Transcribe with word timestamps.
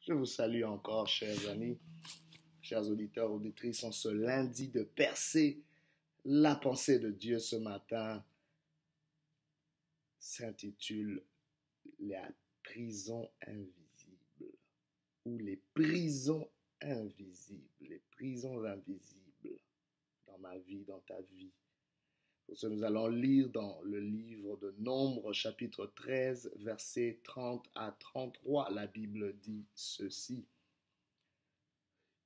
Je 0.00 0.14
vous 0.14 0.24
salue 0.24 0.64
encore, 0.64 1.06
chers 1.06 1.46
amis, 1.50 1.78
chers 2.62 2.88
auditeurs, 2.88 3.30
auditrices, 3.30 3.84
en 3.84 3.92
ce 3.92 4.08
lundi 4.08 4.68
de 4.68 4.82
percer 4.82 5.60
la 6.24 6.56
pensée 6.56 6.98
de 6.98 7.10
Dieu 7.10 7.38
ce 7.38 7.56
matin 7.56 8.24
s'intitule 10.18 11.22
La 11.98 12.26
prison 12.62 13.30
invisible 13.46 14.56
ou 15.26 15.36
les 15.38 15.60
prisons 15.74 16.48
invisibles, 16.80 17.68
les 17.82 18.00
prisons 18.10 18.64
invisibles 18.64 19.60
dans 20.26 20.38
ma 20.38 20.56
vie, 20.58 20.84
dans 20.84 21.00
ta 21.00 21.20
vie. 21.20 21.50
Nous 22.50 22.82
allons 22.82 23.06
lire 23.06 23.48
dans 23.48 23.80
le 23.84 24.00
livre 24.00 24.56
de 24.56 24.74
Nombre, 24.80 25.32
chapitre 25.32 25.86
13, 25.94 26.50
versets 26.56 27.20
30 27.22 27.64
à 27.76 27.94
33. 28.00 28.70
La 28.72 28.88
Bible 28.88 29.36
dit 29.40 29.66
ceci. 29.76 30.44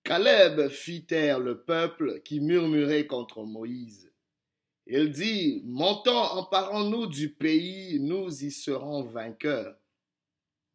Caleb 0.02 0.68
fit 0.68 1.04
taire 1.04 1.40
le 1.40 1.60
peuple 1.60 2.22
qui 2.22 2.40
murmurait 2.40 3.06
contre 3.06 3.44
Moïse. 3.44 4.10
Il 4.86 5.10
dit, 5.10 5.62
Montons, 5.66 6.10
emparons-nous 6.10 7.06
du 7.06 7.28
pays, 7.28 8.00
nous 8.00 8.44
y 8.44 8.50
serons 8.50 9.02
vainqueurs. 9.02 9.76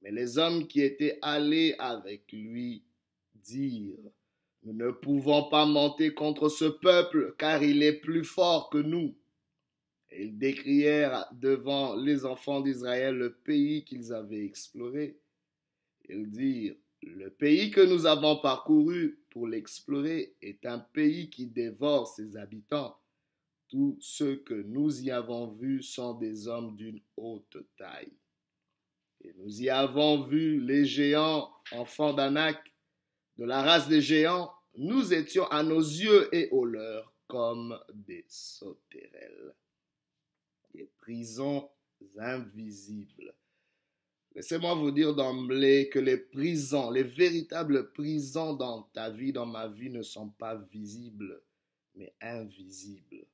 Mais 0.03 0.11
les 0.11 0.37
hommes 0.37 0.67
qui 0.67 0.81
étaient 0.81 1.17
allés 1.23 1.75
avec 1.79 2.31
lui 2.31 2.83
dirent, 3.33 4.11
Nous 4.63 4.73
ne 4.73 4.91
pouvons 4.91 5.49
pas 5.49 5.65
monter 5.65 6.13
contre 6.13 6.49
ce 6.49 6.65
peuple, 6.65 7.33
car 7.39 7.63
il 7.63 7.81
est 7.81 7.99
plus 7.99 8.23
fort 8.23 8.69
que 8.69 8.77
nous. 8.77 9.15
Ils 10.11 10.37
décrièrent 10.37 11.27
devant 11.33 11.95
les 11.95 12.25
enfants 12.25 12.61
d'Israël 12.61 13.15
le 13.15 13.33
pays 13.33 13.83
qu'ils 13.83 14.11
avaient 14.11 14.43
exploré. 14.43 15.17
Ils 16.09 16.29
dirent, 16.29 16.75
le 17.03 17.29
pays 17.29 17.71
que 17.71 17.81
nous 17.81 18.05
avons 18.05 18.37
parcouru 18.37 19.19
pour 19.29 19.47
l'explorer 19.47 20.33
est 20.41 20.65
un 20.65 20.79
pays 20.79 21.29
qui 21.29 21.45
dévore 21.45 22.07
ses 22.07 22.35
habitants. 22.35 22.97
Tous 23.69 23.97
ceux 24.01 24.37
que 24.37 24.55
nous 24.55 25.01
y 25.01 25.11
avons 25.11 25.47
vus 25.47 25.83
sont 25.83 26.15
des 26.15 26.47
hommes 26.47 26.75
d'une 26.75 26.99
haute 27.15 27.57
taille. 27.77 28.11
Et 29.21 29.33
nous 29.37 29.61
y 29.61 29.69
avons 29.69 30.23
vu 30.23 30.59
les 30.59 30.85
géants, 30.85 31.51
enfants 31.71 32.13
d'Anak, 32.13 32.73
de 33.37 33.45
la 33.45 33.61
race 33.61 33.87
des 33.87 34.01
géants. 34.01 34.51
Nous 34.75 35.13
étions 35.13 35.45
à 35.47 35.61
nos 35.61 35.79
yeux 35.79 36.33
et 36.33 36.49
aux 36.49 36.65
leurs 36.65 37.13
comme 37.27 37.79
des 37.93 38.25
sauterelles 38.27 39.53
les 40.73 40.89
prisons 40.97 41.69
invisibles. 42.17 43.33
Laissez-moi 44.35 44.75
vous 44.75 44.91
dire 44.91 45.15
d'emblée 45.15 45.89
que 45.89 45.99
les 45.99 46.17
prisons, 46.17 46.91
les 46.91 47.03
véritables 47.03 47.91
prisons 47.91 48.53
dans 48.53 48.83
ta 48.93 49.09
vie, 49.09 49.33
dans 49.33 49.45
ma 49.45 49.67
vie, 49.67 49.89
ne 49.89 50.03
sont 50.03 50.29
pas 50.29 50.55
visibles, 50.55 51.41
mais 51.95 52.13
invisibles. 52.21 53.25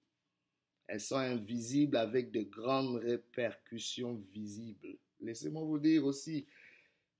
Elles 0.87 1.01
sont 1.01 1.17
invisibles 1.17 1.97
avec 1.97 2.31
de 2.31 2.43
grandes 2.43 2.97
répercussions 2.97 4.15
visibles. 4.33 4.97
Laissez-moi 5.19 5.63
vous 5.63 5.79
dire 5.79 6.05
aussi 6.05 6.45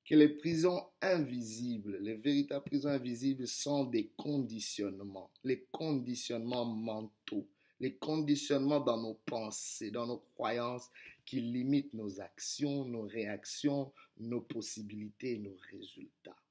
que 0.06 0.16
les 0.16 0.30
prisons 0.30 0.84
invisibles, 1.02 1.98
les 2.00 2.14
véritables 2.14 2.66
prisons 2.66 2.90
invisibles 2.90 3.48
sont 3.48 3.86
des 3.86 4.12
conditionnements, 4.16 5.32
les 5.44 5.68
conditionnements 5.72 6.66
mentaux 6.66 7.48
les 7.80 7.96
conditionnements 7.96 8.80
dans 8.80 9.02
nos 9.02 9.16
pensées, 9.26 9.92
dans 9.92 10.08
nos 10.08 10.20
croyances 10.20 10.90
qui 11.26 11.42
limitent 11.42 11.94
nos 11.94 12.22
actions, 12.22 12.86
nos 12.86 13.04
réactions, 13.04 13.94
nos 14.18 14.42
possibilités 14.42 15.38
nos 15.40 15.58
résultats. 15.72 16.42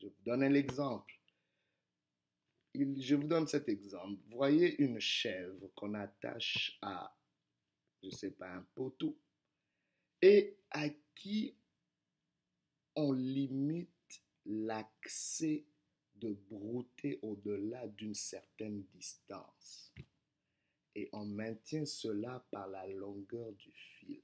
Je 0.00 0.06
vous 0.06 0.22
donne 0.24 0.42
un 0.42 0.54
exemple. 0.54 1.14
Je 2.74 3.14
vous 3.14 3.26
donne 3.26 3.46
cet 3.46 3.68
exemple. 3.68 4.20
Voyez 4.30 4.80
une 4.80 5.00
chèvre 5.00 5.68
qu'on 5.74 5.94
attache 5.94 6.78
à, 6.82 7.14
je 8.02 8.08
ne 8.08 8.12
sais 8.12 8.30
pas, 8.30 8.50
un 8.50 8.66
poteau 8.74 9.18
et 10.22 10.56
à 10.70 10.88
qui 11.14 11.54
on 12.94 13.12
limite 13.12 13.88
l'accès 14.46 15.64
de 16.16 16.32
brouter 16.32 17.18
au-delà 17.22 17.86
d'une 17.88 18.14
certaine 18.14 18.82
distance 18.94 19.92
et 20.94 21.08
on 21.12 21.24
maintient 21.24 21.84
cela 21.84 22.44
par 22.50 22.68
la 22.68 22.86
longueur 22.86 23.52
du 23.52 23.70
fil. 23.72 24.20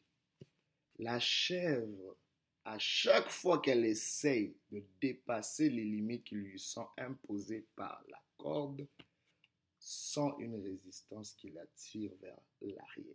La 0.98 1.20
chèvre, 1.20 2.16
à 2.64 2.78
chaque 2.78 3.30
fois 3.30 3.60
qu'elle 3.60 3.84
essaye 3.84 4.56
de 4.70 4.82
dépasser 5.00 5.68
les 5.68 5.84
limites 5.84 6.24
qui 6.24 6.34
lui 6.34 6.58
sont 6.58 6.88
imposées 6.98 7.66
par 7.76 8.02
la 8.08 8.20
corde, 8.36 8.86
sent 9.78 10.32
une 10.40 10.60
résistance 10.60 11.32
qui 11.34 11.50
la 11.50 11.64
tire 11.76 12.12
vers 12.20 12.40
l'arrière. 12.60 13.14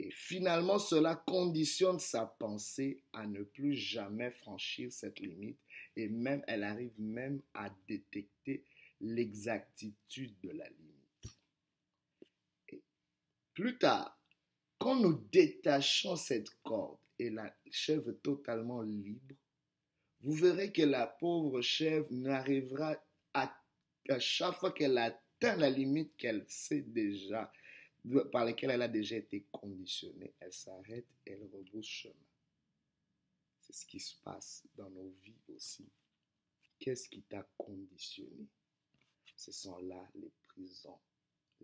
Et 0.00 0.10
finalement, 0.10 0.78
cela 0.78 1.16
conditionne 1.16 1.98
sa 1.98 2.24
pensée 2.24 3.02
à 3.12 3.26
ne 3.26 3.42
plus 3.42 3.74
jamais 3.74 4.30
franchir 4.30 4.92
cette 4.92 5.18
limite 5.18 5.58
et 5.96 6.08
même, 6.08 6.42
elle 6.46 6.62
arrive 6.62 6.98
même 6.98 7.40
à 7.54 7.70
détecter 7.88 8.64
l'exactitude 9.00 10.34
de 10.40 10.50
la 10.50 10.68
limite. 10.68 10.87
Plus 13.58 13.76
tard, 13.76 14.16
quand 14.78 14.94
nous 14.94 15.14
détachons 15.32 16.14
cette 16.14 16.48
corde 16.62 17.00
et 17.18 17.28
la 17.28 17.52
chèvre 17.72 18.12
totalement 18.22 18.82
libre, 18.82 19.34
vous 20.20 20.34
verrez 20.34 20.70
que 20.70 20.82
la 20.82 21.08
pauvre 21.08 21.60
chèvre 21.60 22.06
n'arrivera 22.12 22.96
à, 23.34 23.52
chaque 24.20 24.54
fois 24.54 24.70
qu'elle 24.70 24.96
atteint 24.96 25.56
la 25.56 25.70
limite 25.70 26.16
qu'elle 26.16 26.44
sait 26.46 26.82
déjà, 26.82 27.52
par 28.30 28.44
laquelle 28.44 28.70
elle 28.70 28.82
a 28.82 28.86
déjà 28.86 29.16
été 29.16 29.44
conditionnée, 29.50 30.32
elle 30.38 30.52
s'arrête, 30.52 31.08
elle 31.26 31.42
rebrousse 31.52 31.84
chemin. 31.84 32.14
C'est 33.62 33.74
ce 33.74 33.86
qui 33.86 33.98
se 33.98 34.14
passe 34.22 34.62
dans 34.76 34.90
nos 34.90 35.10
vies 35.24 35.42
aussi. 35.48 35.90
Qu'est-ce 36.78 37.08
qui 37.08 37.22
t'a 37.22 37.44
conditionné? 37.56 38.46
Ce 39.34 39.50
sont 39.50 39.78
là 39.78 40.08
les 40.14 40.30
prisons 40.44 41.00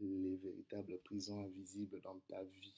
les 0.00 0.36
véritables 0.36 0.98
prisons 1.04 1.40
invisibles 1.40 2.00
dans 2.00 2.18
ta 2.28 2.42
vie. 2.42 2.74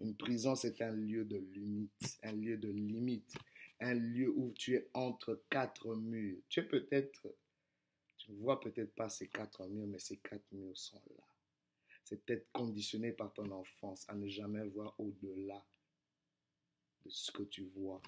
Une 0.00 0.16
prison, 0.16 0.54
c'est 0.54 0.82
un 0.82 0.92
lieu 0.92 1.24
de 1.24 1.38
limite, 1.38 2.18
un 2.22 2.32
lieu 2.32 2.56
de 2.56 2.68
limite, 2.68 3.34
un 3.80 3.94
lieu 3.94 4.32
où 4.36 4.50
tu 4.52 4.74
es 4.74 4.88
entre 4.94 5.42
quatre 5.48 5.94
murs. 5.94 6.42
Tu 6.48 6.60
es 6.60 6.64
peut-être, 6.64 7.34
tu 8.18 8.32
ne 8.32 8.36
vois 8.38 8.60
peut-être 8.60 8.94
pas 8.94 9.08
ces 9.08 9.28
quatre 9.28 9.66
murs, 9.68 9.86
mais 9.86 9.98
ces 9.98 10.16
quatre 10.16 10.50
murs 10.52 10.76
sont 10.76 11.02
là. 11.16 11.24
C'est 12.04 12.24
peut-être 12.24 12.50
conditionné 12.52 13.12
par 13.12 13.32
ton 13.32 13.50
enfance 13.50 14.04
à 14.08 14.14
ne 14.14 14.28
jamais 14.28 14.64
voir 14.64 14.94
au-delà 14.98 15.64
de 17.04 17.10
ce 17.10 17.30
que 17.30 17.44
tu 17.44 17.64
vois. 17.76 18.02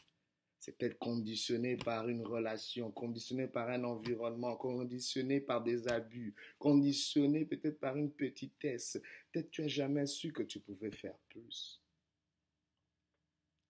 C'est 0.64 0.78
peut-être 0.78 0.98
conditionné 0.98 1.76
par 1.76 2.08
une 2.08 2.22
relation, 2.22 2.91
conditionné 2.91 3.47
par 3.47 3.69
un 3.69 3.84
environnement, 3.84 4.56
conditionné 4.56 5.38
par 5.38 5.62
des 5.62 5.88
abus, 5.88 6.34
conditionné 6.58 7.44
peut-être 7.44 7.78
par 7.78 7.98
une 7.98 8.10
petitesse. 8.10 8.98
Peut-être 9.30 9.50
tu 9.50 9.60
n'as 9.60 9.69
jamais 9.69 10.06
su 10.06 10.32
que 10.32 10.42
tu 10.42 10.60
pouvais 10.60 10.91
faire 10.91 11.19
plus. 11.28 11.82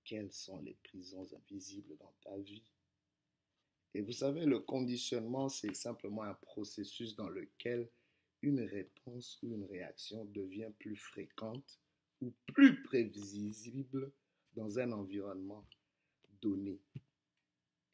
Quelles 0.04 0.30
sont 0.30 0.60
les 0.60 0.76
prisons 0.84 1.26
invisibles 1.34 1.96
dans 1.98 2.14
ta 2.22 2.38
vie? 2.38 2.62
Et 3.94 4.00
vous 4.00 4.12
savez, 4.12 4.46
le 4.46 4.60
conditionnement, 4.60 5.48
c'est 5.48 5.74
simplement 5.74 6.22
un 6.22 6.34
processus 6.34 7.16
dans 7.16 7.28
lequel 7.28 7.90
une 8.40 8.60
réponse 8.60 9.40
ou 9.42 9.52
une 9.52 9.64
réaction 9.64 10.26
devient 10.26 10.70
plus 10.78 10.94
fréquente 10.94 11.80
ou 12.20 12.32
plus 12.46 12.82
prévisible 12.82 14.12
dans 14.54 14.78
un 14.78 14.92
environnement 14.92 15.66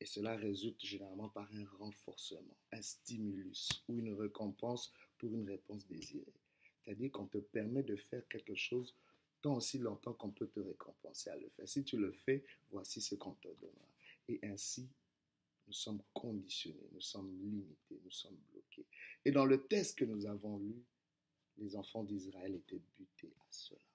Et 0.00 0.06
cela 0.06 0.36
résulte 0.36 0.84
généralement 0.84 1.28
par 1.28 1.48
un 1.52 1.66
renforcement, 1.78 2.56
un 2.72 2.82
stimulus 2.82 3.84
ou 3.88 3.98
une 3.98 4.14
récompense 4.14 4.92
pour 5.18 5.34
une 5.34 5.48
réponse 5.48 5.86
désirée. 5.86 6.34
C'est-à-dire 6.82 7.12
qu'on 7.12 7.26
te 7.26 7.38
permet 7.38 7.82
de 7.82 7.96
faire 7.96 8.26
quelque 8.28 8.54
chose 8.54 8.94
tant 9.42 9.56
aussi 9.56 9.78
longtemps 9.78 10.14
qu'on 10.14 10.30
peut 10.30 10.48
te 10.48 10.60
récompenser 10.60 11.30
à 11.30 11.36
le 11.36 11.48
faire. 11.50 11.68
Si 11.68 11.84
tu 11.84 11.96
le 11.96 12.12
fais, 12.12 12.44
voici 12.70 13.00
ce 13.00 13.14
qu'on 13.14 13.32
te 13.34 13.48
donnera. 13.48 13.88
Et 14.28 14.38
ainsi, 14.44 14.88
nous 15.66 15.72
sommes 15.72 16.02
conditionnés, 16.12 16.88
nous 16.92 17.00
sommes 17.00 17.32
limités, 17.40 18.00
nous 18.02 18.10
sommes 18.10 18.36
bloqués. 18.52 18.86
Et 19.24 19.30
dans 19.30 19.44
le 19.44 19.66
test 19.66 19.98
que 19.98 20.04
nous 20.04 20.26
avons 20.26 20.58
lu, 20.58 20.82
les 21.58 21.76
enfants 21.76 22.04
d'Israël 22.04 22.54
étaient 22.54 22.82
butés 22.98 23.32
à 23.38 23.46
cela. 23.50 23.89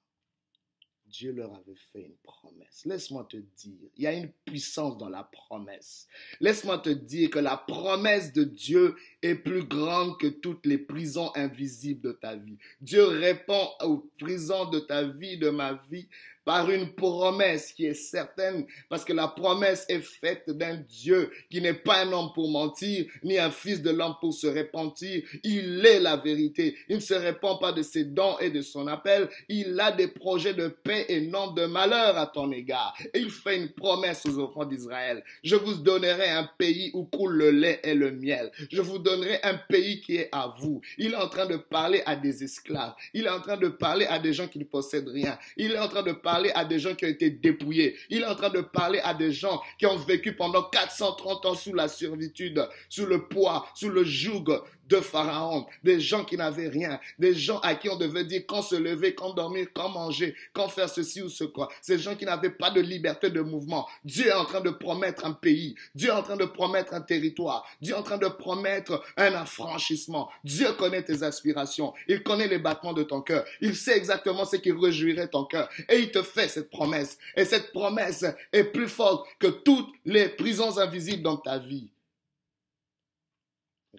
Dieu 1.17 1.31
leur 1.31 1.53
avait 1.53 1.77
fait 1.93 2.01
une 2.01 2.17
promesse. 2.23 2.83
Laisse-moi 2.85 3.25
te 3.29 3.37
dire, 3.37 3.89
il 3.95 4.03
y 4.03 4.07
a 4.07 4.13
une 4.13 4.29
puissance 4.43 4.97
dans 4.97 5.07
la 5.07 5.23
promesse. 5.23 6.07
Laisse-moi 6.41 6.79
te 6.79 6.89
dire 6.89 7.29
que 7.29 7.39
la 7.39 7.55
promesse 7.55 8.33
de 8.33 8.43
Dieu 8.43 8.95
est 9.21 9.35
plus 9.35 9.63
grande 9.63 10.19
que 10.19 10.27
toutes 10.27 10.65
les 10.65 10.77
prisons 10.77 11.31
invisibles 11.35 12.01
de 12.01 12.11
ta 12.11 12.35
vie. 12.35 12.57
Dieu 12.81 13.05
répond 13.05 13.69
aux 13.81 14.09
prisons 14.19 14.65
de 14.65 14.79
ta 14.79 15.03
vie, 15.03 15.37
de 15.37 15.49
ma 15.49 15.81
vie, 15.89 16.07
par 16.45 16.69
une 16.69 16.93
promesse 16.93 17.73
qui 17.73 17.87
est 17.87 17.95
certaine, 17.95 18.65
parce 18.87 19.03
que 19.03 19.13
la 19.13 19.27
promesse 19.27 19.85
est 19.89 20.01
faite 20.01 20.49
d'un 20.49 20.75
Dieu 20.75 21.31
qui 21.49 21.59
n'est 21.59 21.73
pas 21.73 22.05
un 22.05 22.11
homme 22.13 22.29
pour 22.33 22.49
mentir, 22.49 23.05
ni 23.23 23.39
un 23.39 23.49
fils 23.49 23.81
de 23.81 23.89
l'homme 23.89 24.15
pour 24.21 24.33
se 24.33 24.47
repentir. 24.47 25.23
Il 25.43 25.85
est 25.85 25.99
la 25.99 26.17
vérité. 26.17 26.77
Il 26.87 26.97
ne 26.97 27.01
se 27.01 27.15
répand 27.15 27.59
pas 27.59 27.71
de 27.71 27.81
ses 27.81 28.05
dons 28.05 28.37
et 28.39 28.51
de 28.51 28.61
son 28.61 28.87
appel. 28.87 29.27
Il 29.49 29.79
a 29.79 29.91
des 29.91 30.07
projets 30.07 30.53
de 30.53 30.67
paix 30.67 31.05
et 31.09 31.21
non 31.21 31.51
de 31.51 31.65
malheur 31.65 32.17
à 32.17 32.27
ton 32.27 32.51
égard. 32.51 32.95
Et 33.13 33.19
il 33.19 33.31
fait 33.31 33.57
une 33.57 33.69
promesse 33.69 34.23
aux 34.25 34.39
enfants 34.39 34.65
d'Israël. 34.65 35.23
Je 35.43 35.55
vous 35.55 35.73
donnerai 35.73 36.29
un 36.29 36.47
pays 36.57 36.91
où 36.93 37.05
coule 37.05 37.37
le 37.37 37.51
lait 37.51 37.79
et 37.83 37.95
le 37.95 38.11
miel. 38.11 38.51
Je 38.71 38.81
vous 38.81 38.99
donnerai 38.99 39.39
un 39.43 39.55
pays 39.55 39.99
qui 40.01 40.17
est 40.17 40.29
à 40.31 40.53
vous. 40.59 40.81
Il 40.99 41.13
est 41.13 41.17
en 41.17 41.27
train 41.27 41.47
de 41.47 41.57
parler 41.57 42.03
à 42.05 42.15
des 42.15 42.43
esclaves. 42.43 42.93
Il 43.13 43.25
est 43.25 43.29
en 43.29 43.41
train 43.41 43.57
de 43.57 43.67
parler 43.67 44.05
à 44.05 44.19
des 44.19 44.33
gens 44.33 44.47
qui 44.47 44.59
ne 44.59 44.63
possèdent 44.63 45.07
rien. 45.07 45.39
Il 45.57 45.71
est 45.71 45.79
en 45.79 45.87
train 45.87 46.03
de 46.03 46.11
parler 46.11 46.34
à 46.53 46.65
des 46.65 46.79
gens 46.79 46.95
qui 46.95 47.05
ont 47.05 47.09
été 47.09 47.29
dépouillés. 47.29 47.95
Il 48.09 48.21
est 48.21 48.25
en 48.25 48.35
train 48.35 48.49
de 48.49 48.61
parler 48.61 48.99
à 49.03 49.13
des 49.13 49.31
gens 49.31 49.61
qui 49.77 49.85
ont 49.85 49.97
vécu 49.97 50.35
pendant 50.35 50.63
430 50.63 51.45
ans 51.45 51.55
sous 51.55 51.73
la 51.73 51.87
servitude, 51.87 52.67
sous 52.89 53.05
le 53.05 53.27
poids, 53.27 53.67
sous 53.73 53.89
le 53.89 54.03
joug 54.03 54.61
de 54.87 54.97
Pharaon, 54.97 55.65
des 55.83 55.99
gens 55.99 56.23
qui 56.23 56.37
n'avaient 56.37 56.69
rien, 56.69 56.99
des 57.19 57.33
gens 57.33 57.59
à 57.59 57.75
qui 57.75 57.89
on 57.89 57.95
devait 57.95 58.25
dire 58.25 58.43
quand 58.47 58.61
se 58.61 58.75
lever, 58.75 59.15
quand 59.15 59.33
dormir, 59.33 59.67
quand 59.73 59.89
manger, 59.89 60.35
quand 60.53 60.67
faire 60.67 60.89
ceci 60.89 61.21
ou 61.21 61.29
ce 61.29 61.43
quoi. 61.43 61.69
Ces 61.81 61.97
gens 61.97 62.15
qui 62.15 62.25
n'avaient 62.25 62.49
pas 62.49 62.71
de 62.71 62.81
liberté 62.81 63.29
de 63.29 63.41
mouvement. 63.41 63.87
Dieu 64.03 64.27
est 64.27 64.33
en 64.33 64.45
train 64.45 64.61
de 64.61 64.69
promettre 64.69 65.25
un 65.25 65.33
pays. 65.33 65.75
Dieu 65.93 66.09
est 66.09 66.13
en 66.13 66.23
train 66.23 66.37
de 66.37 66.45
promettre 66.45 66.93
un 66.93 67.01
territoire. 67.01 67.65
Dieu 67.81 67.93
est 67.93 67.97
en 67.97 68.03
train 68.03 68.17
de 68.17 68.27
promettre 68.27 69.03
un 69.17 69.33
affranchissement. 69.33 70.29
Dieu 70.43 70.71
connaît 70.73 71.03
tes 71.03 71.23
aspirations. 71.23 71.93
Il 72.07 72.23
connaît 72.23 72.47
les 72.47 72.59
battements 72.59 72.93
de 72.93 73.03
ton 73.03 73.21
cœur. 73.21 73.45
Il 73.61 73.75
sait 73.75 73.97
exactement 73.97 74.45
ce 74.45 74.57
qui 74.57 74.71
réjouirait 74.71 75.29
ton 75.29 75.45
cœur. 75.45 75.69
Et 75.89 75.99
il 75.99 76.11
te 76.11 76.21
fait 76.21 76.47
cette 76.47 76.69
promesse. 76.69 77.17
Et 77.35 77.45
cette 77.45 77.71
promesse 77.71 78.25
est 78.51 78.65
plus 78.65 78.87
forte 78.87 79.27
que 79.39 79.47
toutes 79.47 79.93
les 80.05 80.29
prisons 80.29 80.77
invisibles 80.77 81.23
dans 81.23 81.37
ta 81.37 81.57
vie 81.57 81.89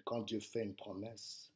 quand 0.03 0.21
Dieu 0.21 0.39
fait 0.39 0.63
une 0.63 0.75
promesse, 0.75 1.51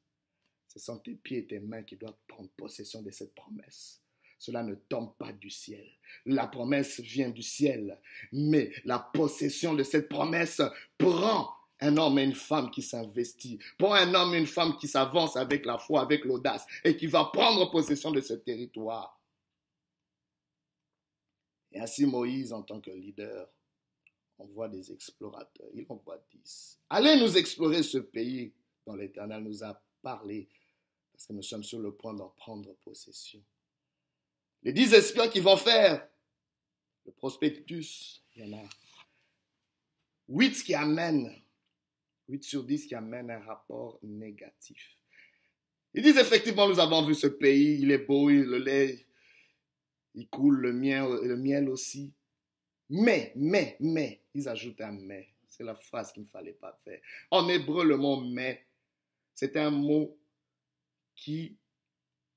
ce 0.68 0.80
sont 0.80 1.00
tes 1.00 1.16
pieds 1.16 1.40
et 1.40 1.48
tes 1.48 1.60
mains 1.60 1.84
qui 1.84 1.98
doivent 1.98 2.18
prendre 2.28 2.50
possession 2.52 3.02
de 3.02 3.12
cette 3.12 3.36
promesse. 3.36 4.02
Cela 4.40 4.64
ne 4.64 4.74
tombe 4.74 5.14
pas 5.18 5.34
du 5.34 5.50
ciel. 5.50 5.86
La 6.26 6.48
promesse 6.48 7.00
vient 7.00 7.30
du 7.30 7.44
ciel. 7.44 8.00
Mais 8.32 8.72
la 8.86 8.98
possession 8.98 9.74
de 9.76 9.84
cette 9.84 10.10
promesse 10.10 10.62
prend 10.98 11.52
un 11.80 11.98
homme 11.98 12.18
et 12.20 12.24
une 12.24 12.34
femme 12.36 12.72
qui 12.72 12.82
s'investit, 12.82 13.60
prend 13.78 13.94
un 13.94 14.14
homme 14.14 14.34
et 14.34 14.38
une 14.38 14.48
femme 14.48 14.78
qui 14.78 14.88
s'avance 14.88 15.36
avec 15.36 15.66
la 15.66 15.78
foi, 15.78 16.02
avec 16.02 16.26
l'audace, 16.26 16.66
et 16.84 16.96
qui 16.96 17.08
va 17.08 17.26
prendre 17.26 17.70
possession 17.70 18.12
de 18.12 18.22
ce 18.22 18.34
territoire. 18.34 19.20
Et 21.72 21.80
ainsi 21.80 22.06
Moïse, 22.06 22.54
en 22.54 22.62
tant 22.62 22.80
que 22.80 22.92
leader, 22.92 23.50
on 24.42 24.48
voit 24.48 24.68
des 24.68 24.92
explorateurs. 24.92 25.70
Il 25.74 25.86
envoie 25.90 26.18
dix. 26.32 26.80
Allez 26.90 27.20
nous 27.22 27.38
explorer 27.38 27.84
ce 27.84 28.00
pays 28.00 28.54
dont 28.86 28.96
l'Éternel 28.96 29.44
nous 29.44 29.64
a 29.64 29.80
parlé, 30.02 30.50
parce 31.14 31.28
que 31.28 31.34
nous 31.34 31.44
sommes 31.44 31.64
sur 31.64 31.80
le 31.80 31.94
point 31.94 32.14
d'en 32.14 32.30
prendre 32.30 32.74
possession. 32.84 33.44
Les 34.64 34.74
dix 34.74 34.94
espions 34.94 35.30
qui 35.30 35.40
vont 35.40 35.58
faire 35.58 36.08
le 37.06 37.12
prospectus, 37.12 38.24
il 38.36 38.46
y 38.46 38.54
en 38.54 38.58
a 38.58 38.70
huit 40.28 40.64
qui 40.64 40.74
amènent, 40.74 41.32
huit 42.28 42.44
sur 42.44 42.64
dix 42.64 42.88
qui 42.88 42.96
amènent 42.96 43.32
un 43.32 43.42
rapport 43.42 44.00
négatif. 44.02 44.98
Ils 45.94 46.04
disent 46.04 46.18
effectivement, 46.18 46.68
nous 46.68 46.80
avons 46.80 47.06
vu 47.06 47.14
ce 47.14 47.28
pays, 47.28 47.80
il 47.82 47.92
est 47.92 48.06
beau, 48.06 48.30
le 48.30 48.58
lait, 48.58 49.06
il 50.16 50.28
coule, 50.30 50.60
le 50.60 50.74
miel, 50.74 51.06
le 51.24 51.36
miel 51.36 51.70
aussi. 51.70 52.14
Mais, 52.92 53.32
mais, 53.38 53.78
mais, 53.80 54.22
ils 54.34 54.50
ajoutent 54.50 54.82
un 54.82 54.92
mais. 54.92 55.30
C'est 55.48 55.64
la 55.64 55.76
phrase 55.76 56.12
qu'il 56.12 56.24
ne 56.24 56.28
fallait 56.28 56.54
pas 56.54 56.78
faire. 56.84 57.00
En 57.32 57.48
hébreu, 57.48 57.86
le 57.86 57.98
mot 57.98 58.22
mais, 58.22 58.66
c'est 59.34 59.56
un 59.56 59.72
mot 59.72 60.18
qui 61.16 61.58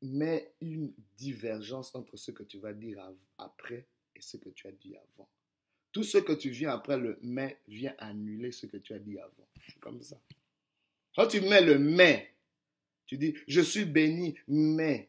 met 0.01 0.55
une 0.61 0.95
divergence 1.17 1.95
entre 1.95 2.17
ce 2.17 2.31
que 2.31 2.45
tu 2.45 2.59
vas 2.59 2.73
dire 2.73 3.03
après 3.39 3.89
et 4.15 4.21
ce 4.21 4.37
que 4.37 4.49
tu 4.51 4.69
as 4.69 4.73
dit 4.73 4.97
avant. 4.97 5.29
Tout 5.91 6.05
ce 6.05 6.19
que 6.19 6.33
tu 6.33 6.51
viens 6.51 6.71
après 6.71 6.99
le 6.99 7.19
mais 7.23 7.61
vient 7.67 7.95
annuler 7.99 8.53
ce 8.53 8.67
que 8.67 8.77
tu 8.77 8.95
as 8.95 8.99
dit 8.99 9.19
avant. 9.19 9.49
C'est 9.67 9.81
comme 9.81 10.03
ça. 10.03 10.21
Quand 11.17 11.27
tu 11.27 11.41
mets 11.41 11.62
le 11.62 11.79
mais, 11.79 12.33
tu 13.06 13.19
dis 13.19 13.35
je 13.49 13.61
suis 13.61 13.87
béni, 13.87 14.37
mais 14.47 15.09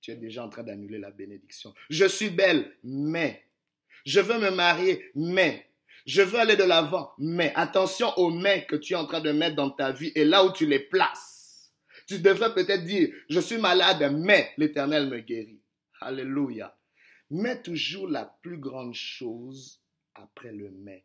tu 0.00 0.10
es 0.10 0.16
déjà 0.16 0.44
en 0.44 0.48
train 0.48 0.64
d'annuler 0.64 0.98
la 0.98 1.10
bénédiction. 1.10 1.72
Je 1.90 2.06
suis 2.06 2.30
belle, 2.30 2.76
mais 2.82 3.44
je 4.04 4.20
veux 4.20 4.38
me 4.38 4.50
marier, 4.50 5.10
mais 5.14 5.66
je 6.06 6.22
veux 6.22 6.38
aller 6.38 6.56
de 6.56 6.64
l'avant, 6.64 7.12
mais 7.18 7.52
attention 7.54 8.12
aux 8.18 8.30
mais 8.30 8.66
que 8.66 8.76
tu 8.76 8.92
es 8.92 8.96
en 8.96 9.06
train 9.06 9.20
de 9.20 9.32
mettre 9.32 9.56
dans 9.56 9.70
ta 9.70 9.92
vie 9.92 10.12
et 10.14 10.24
là 10.24 10.44
où 10.44 10.52
tu 10.52 10.66
les 10.66 10.80
places. 10.80 11.72
Tu 12.06 12.18
devrais 12.18 12.52
peut-être 12.52 12.84
dire, 12.84 13.08
je 13.30 13.40
suis 13.40 13.56
malade, 13.56 14.12
mais 14.12 14.52
l'Éternel 14.58 15.08
me 15.08 15.20
guérit. 15.20 15.62
Alléluia. 16.00 16.76
Mets 17.30 17.62
toujours 17.62 18.08
la 18.08 18.26
plus 18.42 18.58
grande 18.58 18.94
chose 18.94 19.80
après 20.14 20.52
le 20.52 20.70
mais. 20.70 21.04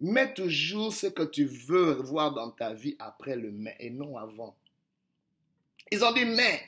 Mets 0.00 0.32
toujours 0.32 0.92
ce 0.92 1.06
que 1.06 1.22
tu 1.22 1.44
veux 1.44 1.92
voir 1.92 2.32
dans 2.32 2.50
ta 2.50 2.72
vie 2.72 2.96
après 2.98 3.36
le 3.36 3.52
mais 3.52 3.76
et 3.78 3.90
non 3.90 4.16
avant. 4.16 4.56
Ils 5.90 6.02
ont 6.02 6.12
dit 6.12 6.24
mais. 6.24 6.62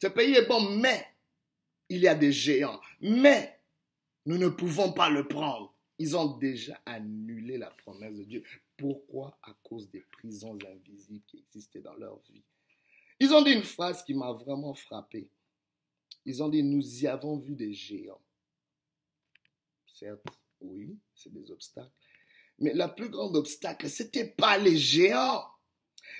Ce 0.00 0.06
pays 0.06 0.34
est 0.34 0.46
bon, 0.46 0.60
mais 0.76 1.04
il 1.88 1.98
y 1.98 2.08
a 2.08 2.14
des 2.14 2.32
géants. 2.32 2.80
Mais 3.00 3.59
nous 4.26 4.38
ne 4.38 4.48
pouvons 4.48 4.92
pas 4.92 5.10
le 5.10 5.26
prendre. 5.26 5.74
Ils 5.98 6.16
ont 6.16 6.38
déjà 6.38 6.80
annulé 6.86 7.58
la 7.58 7.70
promesse 7.70 8.16
de 8.16 8.24
Dieu. 8.24 8.42
Pourquoi? 8.76 9.38
À 9.42 9.54
cause 9.62 9.90
des 9.90 10.00
prisons 10.12 10.58
invisibles 10.66 11.22
qui 11.26 11.38
existaient 11.38 11.82
dans 11.82 11.94
leur 11.94 12.18
vie. 12.30 12.42
Ils 13.18 13.32
ont 13.34 13.42
dit 13.42 13.52
une 13.52 13.62
phrase 13.62 14.02
qui 14.02 14.14
m'a 14.14 14.32
vraiment 14.32 14.72
frappé. 14.72 15.28
Ils 16.24 16.42
ont 16.42 16.48
dit, 16.48 16.62
nous 16.62 17.02
y 17.02 17.06
avons 17.06 17.36
vu 17.36 17.54
des 17.54 17.72
géants. 17.72 18.20
Certes, 19.86 20.24
oui, 20.60 20.96
c'est 21.14 21.32
des 21.32 21.50
obstacles. 21.50 21.90
Mais 22.58 22.72
la 22.72 22.88
plus 22.88 23.10
grande 23.10 23.36
obstacle, 23.36 23.88
ce 23.88 24.02
n'était 24.02 24.28
pas 24.28 24.56
les 24.56 24.76
géants. 24.76 25.44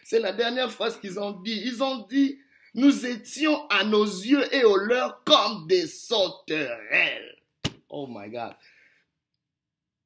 C'est 0.05 0.21
la 0.21 0.33
dernière 0.33 0.71
phrase 0.71 1.01
qu'ils 1.01 1.19
ont 1.19 1.41
dit. 1.41 1.63
Ils 1.65 1.83
ont 1.83 2.07
dit, 2.07 2.39
nous 2.75 3.07
étions 3.07 3.67
à 3.69 3.85
nos 3.85 4.05
yeux 4.05 4.55
et 4.55 4.65
aux 4.65 4.77
leurs 4.77 5.25
comme 5.25 5.67
des 5.67 5.87
sauterelles. 5.87 7.40
Oh 7.91 8.07
my 8.09 8.31
God. 8.31 8.55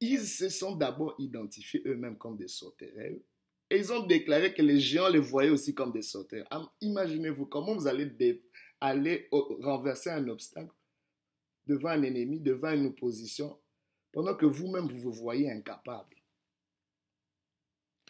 Ils 0.00 0.26
se 0.26 0.48
sont 0.48 0.74
d'abord 0.74 1.14
identifiés 1.18 1.82
eux-mêmes 1.86 2.18
comme 2.18 2.36
des 2.36 2.48
sauterelles. 2.48 3.22
Et 3.70 3.78
ils 3.78 3.92
ont 3.92 4.06
déclaré 4.06 4.52
que 4.52 4.62
les 4.62 4.78
géants 4.78 5.08
les 5.08 5.18
voyaient 5.18 5.50
aussi 5.50 5.74
comme 5.74 5.92
des 5.92 6.02
sauterelles. 6.02 6.46
Imaginez-vous 6.80 7.46
comment 7.46 7.74
vous 7.74 7.86
allez 7.86 8.42
aller 8.80 9.28
renverser 9.30 10.10
un 10.10 10.28
obstacle 10.28 10.72
devant 11.66 11.90
un 11.90 12.02
ennemi, 12.02 12.40
devant 12.40 12.72
une 12.72 12.86
opposition, 12.86 13.58
pendant 14.12 14.34
que 14.34 14.46
vous-même 14.46 14.86
vous 14.88 14.98
vous 14.98 15.12
voyez 15.12 15.50
incapable. 15.50 16.16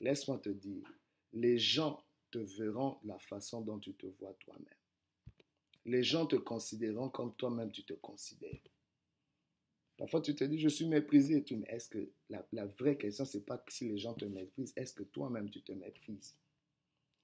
Laisse-moi 0.00 0.38
te 0.38 0.49
dire, 0.49 0.87
les 1.33 1.59
gens 1.59 2.04
te 2.31 2.38
verront 2.38 2.99
la 3.04 3.19
façon 3.19 3.61
dont 3.61 3.78
tu 3.78 3.95
te 3.95 4.07
vois 4.07 4.35
toi-même. 4.40 4.66
Les 5.85 6.02
gens 6.02 6.26
te 6.26 6.37
considéreront 6.37 7.11
comme 7.11 7.35
toi-même 7.37 7.71
tu 7.71 7.85
te 7.85 7.95
considères. 7.95 8.61
Parfois, 9.96 10.20
tu 10.20 10.34
te 10.34 10.44
dis, 10.44 10.58
je 10.58 10.68
suis 10.68 10.86
méprisé 10.86 11.36
et 11.36 11.44
tout. 11.44 11.56
Mais 11.56 11.68
est-ce 11.68 11.88
que 11.88 12.10
la, 12.28 12.66
vraie 12.66 12.96
question, 12.96 13.24
c'est 13.24 13.44
pas 13.44 13.62
si 13.68 13.88
les 13.88 13.98
gens 13.98 14.14
te 14.14 14.24
méprisent, 14.24 14.72
est-ce 14.76 14.94
que 14.94 15.04
toi-même 15.04 15.50
tu 15.50 15.62
te 15.62 15.72
méprises? 15.72 16.36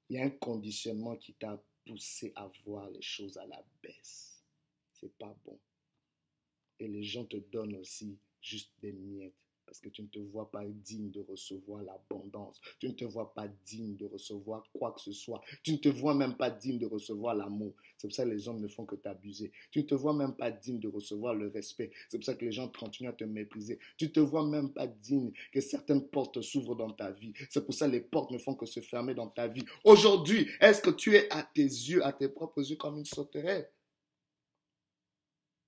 Il 0.08 0.16
y 0.16 0.20
a 0.20 0.24
un 0.24 0.30
conditionnement 0.30 1.16
qui 1.16 1.34
t'a 1.34 1.62
poussé 1.86 2.32
à 2.36 2.50
voir 2.64 2.90
les 2.90 3.02
choses 3.02 3.36
à 3.38 3.46
la 3.46 3.64
baisse. 3.82 4.44
C'est 4.92 5.16
pas 5.18 5.36
bon. 5.44 5.58
Et 6.78 6.88
les 6.88 7.02
gens 7.02 7.24
te 7.24 7.36
donnent 7.36 7.76
aussi 7.76 8.18
juste 8.40 8.72
des 8.80 8.92
miettes 8.92 9.34
parce 9.70 9.78
que 9.78 9.88
tu 9.88 10.02
ne 10.02 10.08
te 10.08 10.18
vois 10.18 10.50
pas 10.50 10.64
digne 10.66 11.12
de 11.12 11.20
recevoir 11.20 11.84
l'abondance. 11.84 12.60
Tu 12.80 12.88
ne 12.88 12.92
te 12.92 13.04
vois 13.04 13.32
pas 13.32 13.46
digne 13.46 13.94
de 13.94 14.04
recevoir 14.04 14.64
quoi 14.72 14.90
que 14.90 15.00
ce 15.00 15.12
soit. 15.12 15.40
Tu 15.62 15.70
ne 15.70 15.76
te 15.76 15.88
vois 15.88 16.12
même 16.12 16.36
pas 16.36 16.50
digne 16.50 16.80
de 16.80 16.86
recevoir 16.86 17.36
l'amour. 17.36 17.72
C'est 17.96 18.08
pour 18.08 18.14
ça 18.16 18.24
que 18.24 18.30
les 18.30 18.48
hommes 18.48 18.60
ne 18.60 18.66
font 18.66 18.84
que 18.84 18.96
t'abuser. 18.96 19.52
Tu 19.70 19.82
ne 19.82 19.84
te 19.84 19.94
vois 19.94 20.12
même 20.12 20.34
pas 20.34 20.50
digne 20.50 20.80
de 20.80 20.88
recevoir 20.88 21.34
le 21.34 21.46
respect. 21.46 21.92
C'est 22.08 22.18
pour 22.18 22.24
ça 22.24 22.34
que 22.34 22.44
les 22.44 22.50
gens 22.50 22.66
continuent 22.66 23.10
à 23.10 23.12
te 23.12 23.22
mépriser. 23.22 23.78
Tu 23.96 24.06
ne 24.06 24.10
te 24.10 24.18
vois 24.18 24.44
même 24.44 24.72
pas 24.72 24.88
digne 24.88 25.30
que 25.52 25.60
certaines 25.60 26.08
portes 26.08 26.42
s'ouvrent 26.42 26.74
dans 26.74 26.90
ta 26.90 27.12
vie. 27.12 27.32
C'est 27.48 27.64
pour 27.64 27.72
ça 27.72 27.86
que 27.86 27.92
les 27.92 28.00
portes 28.00 28.32
ne 28.32 28.38
font 28.38 28.56
que 28.56 28.66
se 28.66 28.80
fermer 28.80 29.14
dans 29.14 29.28
ta 29.28 29.46
vie. 29.46 29.64
Aujourd'hui, 29.84 30.48
est-ce 30.60 30.82
que 30.82 30.90
tu 30.90 31.14
es 31.14 31.32
à 31.32 31.44
tes 31.44 31.62
yeux, 31.62 32.04
à 32.04 32.12
tes 32.12 32.28
propres 32.28 32.68
yeux, 32.68 32.74
comme 32.76 32.98
une 32.98 33.04
sauterelle? 33.04 33.70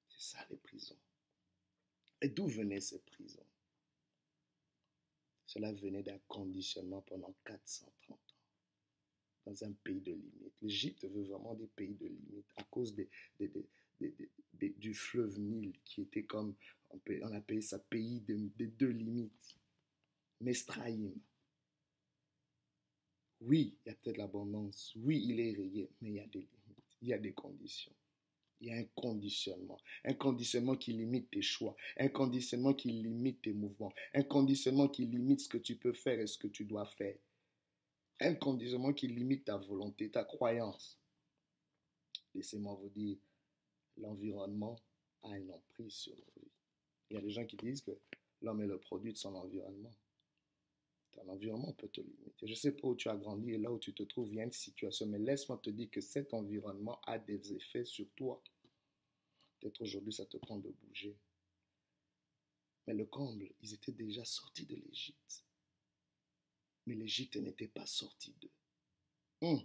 C'est 0.08 0.36
ça 0.36 0.44
les 0.50 0.56
prisons. 0.56 0.98
Et 2.20 2.28
d'où 2.28 2.48
venaient 2.48 2.80
ces 2.80 2.98
prisons? 2.98 3.41
Cela 5.52 5.70
venait 5.72 6.02
d'un 6.02 6.18
conditionnement 6.28 7.02
pendant 7.02 7.34
430 7.44 8.16
ans 8.16 8.18
dans 9.44 9.64
un 9.64 9.72
pays 9.84 10.00
de 10.00 10.12
limite. 10.12 10.54
L'Égypte 10.62 11.04
veut 11.04 11.24
vraiment 11.24 11.54
des 11.54 11.66
pays 11.66 11.94
de 11.94 12.06
limite 12.06 12.46
à 12.56 12.62
cause 12.64 12.94
du 14.60 14.94
fleuve 14.94 15.38
Nil, 15.38 15.74
qui 15.84 16.02
était 16.02 16.24
comme, 16.24 16.54
on, 16.88 16.98
peut, 16.98 17.20
on 17.22 17.32
appelait 17.34 17.60
ça 17.60 17.78
pays 17.78 18.20
des 18.20 18.66
deux 18.66 18.88
limites. 18.88 19.58
Mestraïm. 20.40 21.12
Oui, 23.42 23.76
il 23.84 23.88
y 23.88 23.92
a 23.92 23.94
peut-être 23.96 24.16
l'abondance. 24.16 24.94
Oui, 24.96 25.22
il 25.28 25.38
est 25.38 25.52
rayé, 25.52 25.90
mais 26.00 26.10
il 26.10 26.14
y 26.14 26.20
a 26.20 26.26
des 26.26 26.40
limites, 26.40 26.96
il 27.02 27.08
y 27.08 27.12
a 27.12 27.18
des 27.18 27.32
conditions. 27.32 27.94
Il 28.62 28.68
y 28.68 28.72
a 28.72 28.76
un 28.76 28.84
conditionnement. 28.94 29.80
Un 30.04 30.14
conditionnement 30.14 30.76
qui 30.76 30.92
limite 30.92 31.28
tes 31.32 31.42
choix. 31.42 31.74
Un 31.96 32.06
conditionnement 32.06 32.74
qui 32.74 32.92
limite 32.92 33.42
tes 33.42 33.52
mouvements. 33.52 33.92
Un 34.14 34.22
conditionnement 34.22 34.86
qui 34.86 35.04
limite 35.04 35.40
ce 35.40 35.48
que 35.48 35.58
tu 35.58 35.74
peux 35.74 35.92
faire 35.92 36.20
et 36.20 36.28
ce 36.28 36.38
que 36.38 36.46
tu 36.46 36.64
dois 36.64 36.86
faire. 36.86 37.16
Un 38.20 38.34
conditionnement 38.36 38.92
qui 38.92 39.08
limite 39.08 39.46
ta 39.46 39.56
volonté, 39.56 40.08
ta 40.08 40.22
croyance. 40.22 40.96
Laissez-moi 42.36 42.78
vous 42.80 42.88
dire, 42.90 43.18
l'environnement 43.96 44.76
a 45.24 45.36
une 45.36 45.50
emprise 45.50 45.94
sur 45.94 46.14
nos 46.14 46.40
vies. 46.40 46.52
Il 47.10 47.16
y 47.16 47.18
a 47.18 47.20
des 47.20 47.30
gens 47.30 47.44
qui 47.44 47.56
disent 47.56 47.82
que 47.82 47.98
l'homme 48.42 48.62
est 48.62 48.68
le 48.68 48.78
produit 48.78 49.12
de 49.12 49.18
son 49.18 49.34
environnement. 49.34 49.92
Ton 51.10 51.28
environnement 51.28 51.72
peut 51.72 51.88
te 51.88 52.00
limiter. 52.00 52.46
Je 52.46 52.52
ne 52.52 52.56
sais 52.56 52.72
pas 52.72 52.86
où 52.86 52.94
tu 52.94 53.08
as 53.08 53.16
grandi 53.16 53.50
et 53.50 53.58
là 53.58 53.72
où 53.72 53.78
tu 53.80 53.92
te 53.92 54.04
trouves, 54.04 54.28
il 54.30 54.36
y 54.36 54.40
a 54.40 54.44
une 54.44 54.52
situation, 54.52 55.06
mais 55.06 55.18
laisse-moi 55.18 55.58
te 55.58 55.70
dire 55.70 55.90
que 55.90 56.00
cet 56.00 56.32
environnement 56.32 57.00
a 57.06 57.18
des 57.18 57.54
effets 57.54 57.84
sur 57.84 58.06
toi. 58.14 58.40
Peut-être 59.62 59.82
aujourd'hui, 59.82 60.12
ça 60.12 60.26
te 60.26 60.36
prend 60.38 60.58
de 60.58 60.70
bouger. 60.70 61.16
Mais 62.86 62.94
le 62.94 63.06
comble, 63.06 63.48
ils 63.60 63.74
étaient 63.74 63.92
déjà 63.92 64.24
sortis 64.24 64.66
de 64.66 64.74
l'Égypte. 64.74 65.44
Mais 66.86 66.96
l'Égypte 66.96 67.36
n'était 67.36 67.68
pas 67.68 67.86
sortie 67.86 68.34
d'eux. 68.40 68.50
Hum. 69.42 69.62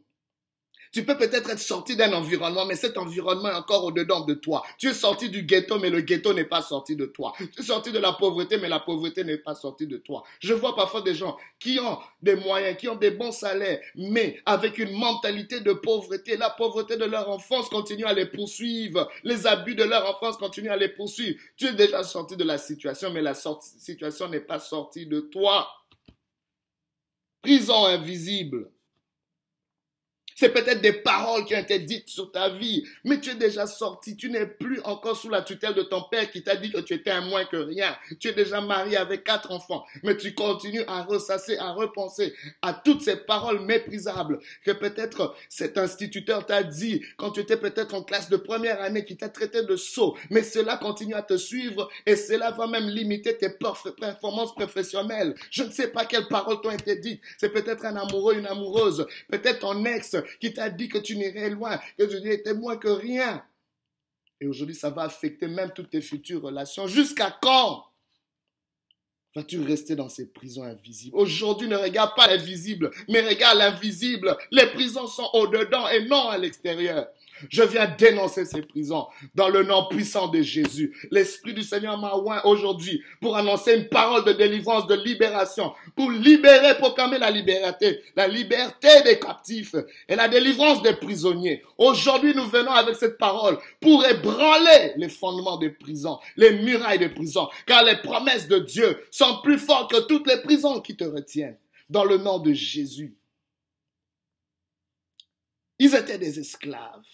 Tu 0.98 1.06
peux 1.06 1.16
peut-être 1.16 1.52
être 1.52 1.60
sorti 1.60 1.96
d'un 1.96 2.12
environnement, 2.12 2.66
mais 2.66 2.76
cet 2.76 2.98
environnement 2.98 3.50
est 3.50 3.54
encore 3.54 3.84
au-dedans 3.84 4.22
de 4.22 4.34
toi. 4.34 4.64
Tu 4.80 4.90
es 4.90 4.96
sorti 4.96 5.30
du 5.30 5.44
ghetto, 5.44 5.78
mais 5.78 5.92
le 5.92 6.02
ghetto 6.02 6.34
n'est 6.34 6.44
pas 6.44 6.64
sorti 6.64 6.96
de 6.96 7.06
toi. 7.06 7.34
Tu 7.38 7.60
es 7.60 7.64
sorti 7.64 7.92
de 7.92 8.00
la 8.00 8.14
pauvreté, 8.14 8.58
mais 8.58 8.68
la 8.68 8.80
pauvreté 8.80 9.24
n'est 9.24 9.38
pas 9.38 9.54
sortie 9.54 9.86
de 9.86 9.98
toi. 9.98 10.24
Je 10.40 10.56
vois 10.56 10.76
parfois 10.76 11.04
des 11.04 11.14
gens 11.14 11.38
qui 11.60 11.80
ont 11.80 12.00
des 12.24 12.36
moyens, 12.36 12.78
qui 12.78 12.90
ont 12.90 12.96
des 12.96 13.12
bons 13.12 13.32
salaires, 13.32 13.80
mais 13.94 14.42
avec 14.48 14.80
une 14.80 14.98
mentalité 14.98 15.60
de 15.60 15.74
pauvreté. 15.74 16.36
La 16.36 16.50
pauvreté 16.50 16.98
de 16.98 17.06
leur 17.06 17.30
enfance 17.30 17.70
continue 17.70 18.06
à 18.06 18.14
les 18.14 18.26
poursuivre. 18.26 19.08
Les 19.24 19.46
abus 19.46 19.76
de 19.76 19.84
leur 19.84 20.10
enfance 20.10 20.38
continuent 20.38 20.72
à 20.72 20.78
les 20.78 20.90
poursuivre. 20.90 21.40
Tu 21.58 21.68
es 21.68 21.74
déjà 21.74 22.02
sorti 22.02 22.36
de 22.36 22.44
la 22.44 22.58
situation, 22.58 23.12
mais 23.12 23.22
la 23.22 23.36
situation 23.36 24.30
n'est 24.30 24.40
pas 24.40 24.58
sortie 24.58 25.06
de 25.06 25.20
toi. 25.20 25.68
Prison 27.44 27.86
invisible. 27.86 28.72
C'est 30.40 30.50
peut-être 30.50 30.82
des 30.82 30.94
paroles 30.94 31.46
qui 31.46 31.56
ont 31.56 31.60
été 31.60 31.80
dites 31.80 32.10
sur 32.10 32.32
ta 32.32 32.50
vie, 32.50 32.88
mais 33.04 33.20
tu 33.20 33.32
es 33.32 33.36
déjà 33.36 33.66
sorti. 33.66 34.16
Tu 34.16 34.30
n'es 34.30 34.46
plus 34.46 34.80
encore 34.84 35.18
sous 35.18 35.30
la 35.30 35.42
tutelle 35.42 35.74
de 35.74 35.82
ton 35.82 36.04
père 36.12 36.30
qui 36.30 36.44
t'a 36.44 36.56
dit 36.56 36.72
que 36.72 36.78
tu 36.78 36.94
étais 36.94 37.10
un 37.10 37.22
moins 37.22 37.44
que 37.46 37.58
rien. 37.58 37.98
Tu 38.20 38.28
es 38.28 38.34
déjà 38.34 38.62
marié 38.62 38.98
avec 38.98 39.24
quatre 39.24 39.52
enfants, 39.52 39.84
mais 40.04 40.16
tu 40.16 40.36
continues 40.36 40.84
à 40.88 41.02
ressasser, 41.02 41.58
à 41.58 41.72
repenser 41.72 42.36
à 42.62 42.74
toutes 42.74 43.02
ces 43.02 43.16
paroles 43.16 43.62
méprisables 43.62 44.38
que 44.64 44.70
peut-être 44.74 45.34
cet 45.50 45.80
instituteur 45.80 46.46
t'a 46.46 46.62
dit 46.62 47.02
quand 47.18 47.32
tu 47.32 47.40
étais 47.40 47.58
peut-être 47.58 47.96
en 47.96 48.04
classe 48.04 48.30
de 48.30 48.38
première 48.38 48.80
année 48.80 49.06
qui 49.06 49.18
t'a 49.18 49.30
traité 49.30 49.64
de 49.64 49.76
sot, 49.76 50.16
mais 50.30 50.44
cela 50.44 50.78
continue 50.78 51.16
à 51.16 51.24
te 51.24 51.36
suivre 51.36 51.90
et 52.06 52.16
cela 52.16 52.52
va 52.52 52.68
même 52.68 52.88
limiter 52.88 53.36
tes 53.36 53.50
performances 53.50 54.54
professionnelles. 54.54 55.34
Je 55.50 55.64
ne 55.64 55.72
sais 55.72 55.88
pas 55.88 56.06
quelles 56.06 56.28
paroles 56.28 56.62
t'ont 56.62 56.70
été 56.70 56.96
dites. 56.96 57.24
C'est 57.40 57.50
peut-être 57.50 57.86
un 57.86 57.96
amoureux, 57.96 58.36
une 58.36 58.46
amoureuse, 58.46 59.08
peut-être 59.30 59.62
ton 59.62 59.84
ex, 59.84 60.16
qui 60.40 60.54
t'a 60.54 60.70
dit 60.70 60.90
que 60.90 60.98
tu 60.98 61.18
n'irais 61.18 61.50
loin, 61.50 61.80
que 61.98 62.04
tu 62.04 62.22
n'étais 62.22 62.54
moins 62.54 62.78
que 62.78 62.88
rien. 62.88 63.44
Et 64.40 64.48
aujourd'hui, 64.48 64.76
ça 64.76 64.90
va 64.90 65.04
affecter 65.04 65.48
même 65.48 65.72
toutes 65.74 65.90
tes 65.90 66.02
futures 66.02 66.42
relations. 66.42 66.88
Jusqu'à 66.88 67.36
quand 67.42 67.86
vas-tu 69.36 69.62
rester 69.62 69.96
dans 69.96 70.10
ces 70.10 70.28
prisons 70.28 70.64
invisibles? 70.64 71.16
Aujourd'hui, 71.16 71.68
ne 71.68 71.76
regarde 71.76 72.16
pas 72.16 72.28
l'invisible, 72.28 72.92
mais 73.08 73.22
regarde 73.22 73.58
l'invisible. 73.60 74.36
Les 74.52 74.66
prisons 74.68 75.08
sont 75.08 75.30
au-dedans 75.34 75.88
et 75.90 76.06
non 76.06 76.30
à 76.30 76.38
l'extérieur. 76.38 77.08
Je 77.50 77.64
viens 77.64 77.88
dénoncer 77.98 78.46
ces 78.46 78.62
prisons 78.62 79.08
dans 79.36 79.50
le 79.50 79.64
nom 79.64 79.88
puissant 79.88 80.28
de 80.28 80.42
Jésus. 80.42 80.96
L'Esprit 81.12 81.54
du 81.54 81.64
Seigneur 81.64 81.98
m'a 81.98 82.14
aujourd'hui 82.46 83.02
pour 83.22 83.38
annoncer 83.38 83.76
une 83.76 83.90
parole 83.90 84.26
de 84.26 84.34
délivrance, 84.34 84.88
de 84.88 84.96
libération, 84.96 85.74
pour 85.96 86.12
libérer, 86.12 86.76
proclamer 86.78 87.18
la 87.18 87.32
liberté, 87.32 88.02
la 88.16 88.28
liberté 88.28 88.88
des 89.04 89.20
captifs 89.20 89.76
et 90.08 90.16
la 90.16 90.28
délivrance 90.28 90.82
des 90.82 90.94
prisonniers. 90.94 91.64
Aujourd'hui, 91.78 92.34
nous 92.36 92.46
venons 92.46 92.72
avec 92.72 92.96
cette 92.96 93.18
parole 93.18 93.58
pour 93.80 94.06
ébranler 94.06 94.94
les 94.98 95.10
fondements 95.10 95.58
des 95.58 95.70
prisons, 95.70 96.20
les 96.36 96.52
murailles 96.52 97.00
des 97.00 97.10
prisons, 97.10 97.48
car 97.66 97.84
les 97.84 97.98
promesses 97.98 98.48
de 98.48 98.60
Dieu 98.60 99.04
sont 99.12 99.42
plus 99.44 99.60
fortes 99.60 99.92
que 99.92 100.08
toutes 100.08 100.28
les 100.28 100.42
prisons 100.42 100.82
qui 100.82 100.96
te 100.96 101.04
retiennent. 101.04 101.58
Dans 101.90 102.04
le 102.04 102.18
nom 102.18 102.40
de 102.40 102.52
Jésus. 102.52 103.16
Ils 105.80 105.96
étaient 105.96 106.18
des 106.18 106.40
esclaves. 106.40 107.06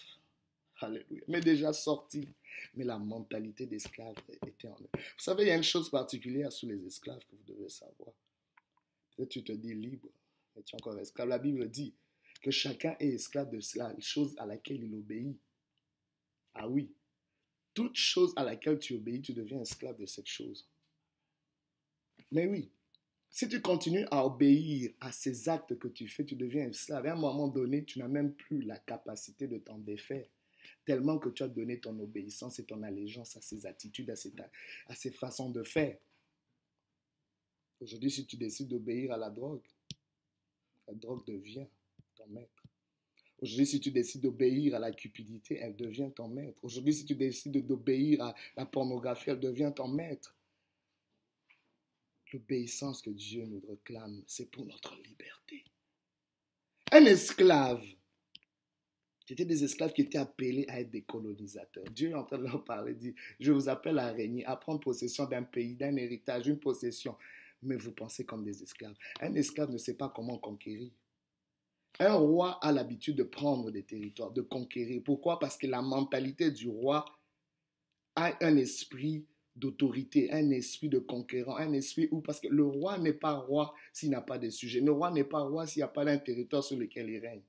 Mais 1.28 1.40
déjà 1.40 1.72
sorti. 1.72 2.28
Mais 2.74 2.84
la 2.84 2.98
mentalité 2.98 3.66
d'esclave 3.66 4.14
était 4.46 4.68
en 4.68 4.76
eux. 4.80 4.88
Vous 4.94 5.22
savez, 5.22 5.44
il 5.44 5.48
y 5.48 5.52
a 5.52 5.56
une 5.56 5.62
chose 5.62 5.90
particulière 5.90 6.52
sous 6.52 6.66
les 6.66 6.84
esclaves 6.86 7.24
que 7.26 7.36
vous 7.36 7.54
devez 7.54 7.68
savoir. 7.68 8.12
Tu 9.28 9.44
te 9.44 9.52
dis 9.52 9.74
libre, 9.74 10.08
mais 10.54 10.62
tu 10.62 10.74
es 10.74 10.80
encore 10.80 10.98
esclave. 10.98 11.28
La 11.28 11.38
Bible 11.38 11.68
dit 11.68 11.94
que 12.42 12.50
chacun 12.50 12.96
est 12.98 13.08
esclave 13.08 13.50
de 13.50 13.60
la 13.76 13.94
chose 14.00 14.34
à 14.38 14.46
laquelle 14.46 14.82
il 14.82 14.94
obéit. 14.94 15.38
Ah 16.54 16.68
oui, 16.68 16.92
toute 17.74 17.96
chose 17.96 18.32
à 18.36 18.44
laquelle 18.44 18.78
tu 18.78 18.94
obéis, 18.94 19.20
tu 19.20 19.32
deviens 19.32 19.60
esclave 19.60 19.98
de 19.98 20.06
cette 20.06 20.28
chose. 20.28 20.68
Mais 22.30 22.46
oui, 22.46 22.70
si 23.30 23.48
tu 23.48 23.60
continues 23.60 24.06
à 24.10 24.24
obéir 24.24 24.92
à 25.00 25.10
ces 25.10 25.48
actes 25.48 25.76
que 25.78 25.88
tu 25.88 26.06
fais, 26.06 26.24
tu 26.24 26.36
deviens 26.36 26.68
esclave. 26.68 27.06
À 27.06 27.12
un 27.12 27.16
moment 27.16 27.48
donné, 27.48 27.84
tu 27.84 27.98
n'as 27.98 28.08
même 28.08 28.32
plus 28.32 28.62
la 28.62 28.78
capacité 28.78 29.48
de 29.48 29.58
t'en 29.58 29.78
défaire 29.78 30.26
tellement 30.84 31.18
que 31.18 31.28
tu 31.28 31.42
as 31.42 31.48
donné 31.48 31.80
ton 31.80 31.98
obéissance 31.98 32.58
et 32.58 32.64
ton 32.64 32.82
allégeance 32.82 33.36
à 33.36 33.40
ses 33.40 33.66
attitudes, 33.66 34.10
à 34.10 34.16
ses, 34.16 34.32
à 34.86 34.94
ses 34.94 35.10
façons 35.10 35.50
de 35.50 35.62
faire. 35.62 35.98
Aujourd'hui, 37.80 38.10
si 38.10 38.26
tu 38.26 38.36
décides 38.36 38.68
d'obéir 38.68 39.12
à 39.12 39.16
la 39.16 39.30
drogue, 39.30 39.62
la 40.86 40.94
drogue 40.94 41.26
devient 41.26 41.66
ton 42.14 42.26
maître. 42.28 42.62
Aujourd'hui, 43.40 43.66
si 43.66 43.80
tu 43.80 43.90
décides 43.90 44.22
d'obéir 44.22 44.74
à 44.74 44.78
la 44.78 44.92
cupidité, 44.92 45.58
elle 45.60 45.76
devient 45.76 46.10
ton 46.14 46.28
maître. 46.28 46.58
Aujourd'hui, 46.62 46.94
si 46.94 47.04
tu 47.04 47.14
décides 47.14 47.66
d'obéir 47.66 48.22
à 48.22 48.34
la 48.56 48.64
pornographie, 48.64 49.30
elle 49.30 49.40
devient 49.40 49.72
ton 49.74 49.88
maître. 49.88 50.34
L'obéissance 52.32 53.02
que 53.02 53.10
Dieu 53.10 53.44
nous 53.44 53.62
réclame, 53.68 54.22
c'est 54.26 54.50
pour 54.50 54.64
notre 54.64 54.96
liberté. 55.02 55.64
Un 56.90 57.04
esclave 57.04 57.84
c'était 59.26 59.44
des 59.44 59.64
esclaves 59.64 59.92
qui 59.92 60.02
étaient 60.02 60.18
appelés 60.18 60.66
à 60.68 60.80
être 60.80 60.90
des 60.90 61.02
colonisateurs. 61.02 61.84
Dieu 61.90 62.10
est 62.10 62.14
en 62.14 62.24
train 62.24 62.38
de 62.38 62.44
leur 62.44 62.62
parler, 62.62 62.94
dit, 62.94 63.14
je 63.40 63.52
vous 63.52 63.68
appelle 63.68 63.98
à 63.98 64.10
régner, 64.10 64.44
à 64.44 64.56
prendre 64.56 64.80
possession 64.80 65.24
d'un 65.24 65.42
pays, 65.42 65.74
d'un 65.74 65.96
héritage, 65.96 66.42
d'une 66.42 66.58
possession. 66.58 67.16
Mais 67.62 67.76
vous 67.76 67.92
pensez 67.92 68.24
comme 68.26 68.44
des 68.44 68.62
esclaves. 68.62 68.94
Un 69.20 69.34
esclave 69.34 69.70
ne 69.70 69.78
sait 69.78 69.94
pas 69.94 70.12
comment 70.14 70.36
conquérir. 70.36 70.90
Un 72.00 72.14
roi 72.14 72.58
a 72.62 72.72
l'habitude 72.72 73.16
de 73.16 73.22
prendre 73.22 73.70
des 73.70 73.84
territoires, 73.84 74.32
de 74.32 74.42
conquérir. 74.42 75.00
Pourquoi? 75.02 75.38
Parce 75.38 75.56
que 75.56 75.66
la 75.66 75.80
mentalité 75.80 76.50
du 76.50 76.68
roi 76.68 77.04
a 78.16 78.36
un 78.44 78.56
esprit 78.56 79.24
d'autorité, 79.56 80.32
un 80.32 80.50
esprit 80.50 80.88
de 80.88 80.98
conquérant, 80.98 81.56
un 81.56 81.72
esprit 81.72 82.08
où, 82.10 82.20
parce 82.20 82.40
que 82.40 82.48
le 82.48 82.64
roi 82.64 82.98
n'est 82.98 83.12
pas 83.12 83.34
roi 83.34 83.72
s'il 83.92 84.10
n'a 84.10 84.20
pas 84.20 84.38
de 84.38 84.50
sujets. 84.50 84.80
Le 84.80 84.92
roi 84.92 85.12
n'est 85.12 85.24
pas 85.24 85.40
roi 85.40 85.66
s'il 85.66 85.80
n'y 85.80 85.84
a 85.84 85.88
pas 85.88 86.04
d'un 86.04 86.18
territoire 86.18 86.64
sur 86.64 86.76
lequel 86.76 87.08
il 87.08 87.20
règne. 87.20 87.42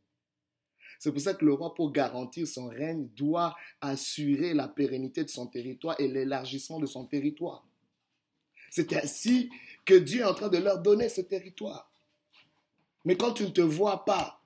C'est 1.00 1.12
pour 1.12 1.22
ça 1.22 1.34
que 1.34 1.46
le 1.46 1.54
roi, 1.54 1.74
pour 1.74 1.92
garantir 1.92 2.48
son 2.48 2.68
règne, 2.68 3.08
doit 3.16 3.56
assurer 3.82 4.54
la 4.54 4.68
pérennité 4.68 5.24
de 5.24 5.30
son 5.30 5.48
territoire 5.48 5.96
et 6.00 6.08
l'élargissement 6.08 6.80
de 6.80 6.86
son 6.86 7.06
territoire. 7.06 7.66
C'est 8.70 8.92
ainsi 8.94 9.50
que 9.86 9.94
Dieu 9.94 10.22
est 10.22 10.26
en 10.26 10.34
train 10.34 10.50
de 10.50 10.58
leur 10.58 10.80
donner 10.82 11.10
ce 11.10 11.22
territoire. 11.22 11.92
Mais 13.06 13.16
quand 13.16 13.34
tu 13.34 13.44
ne 13.44 13.50
te 13.50 13.62
vois 13.62 14.04
pas 14.04 14.42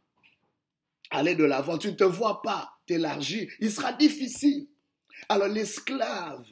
aller 1.09 1.35
de 1.35 1.45
l'avant, 1.45 1.77
tu 1.77 1.87
ne 1.87 1.95
te 1.95 2.03
vois 2.03 2.41
pas 2.41 2.77
t'élargir, 2.85 3.49
il 3.59 3.71
sera 3.71 3.93
difficile. 3.93 4.67
Alors 5.27 5.47
l'esclave 5.47 6.45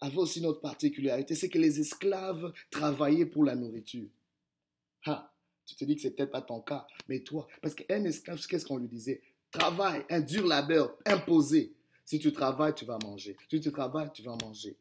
avait 0.00 0.18
aussi 0.18 0.40
une 0.40 0.46
autre 0.46 0.60
particularité, 0.60 1.34
c'est 1.34 1.48
que 1.48 1.58
les 1.58 1.80
esclaves 1.80 2.52
travaillaient 2.70 3.26
pour 3.26 3.44
la 3.44 3.54
nourriture. 3.54 4.08
Tu 5.72 5.78
te 5.78 5.84
dis 5.86 5.96
que 5.96 6.02
c'est 6.02 6.10
peut-être 6.10 6.30
pas 6.30 6.42
ton 6.42 6.60
cas, 6.60 6.86
mais 7.08 7.20
toi, 7.20 7.48
parce 7.62 7.74
qu'un 7.74 8.04
esclave, 8.04 8.46
qu'est-ce 8.46 8.66
qu'on 8.66 8.76
lui 8.76 8.88
disait? 8.88 9.22
Travail, 9.50 10.04
un 10.10 10.20
dur 10.20 10.46
labeur, 10.46 10.98
imposé. 11.06 11.72
Si 12.04 12.18
tu 12.18 12.30
travailles, 12.30 12.74
tu 12.74 12.84
vas 12.84 12.98
manger. 13.02 13.38
Si 13.48 13.58
tu 13.58 13.72
travailles, 13.72 14.10
tu 14.12 14.22
vas 14.22 14.36
manger. 14.42 14.76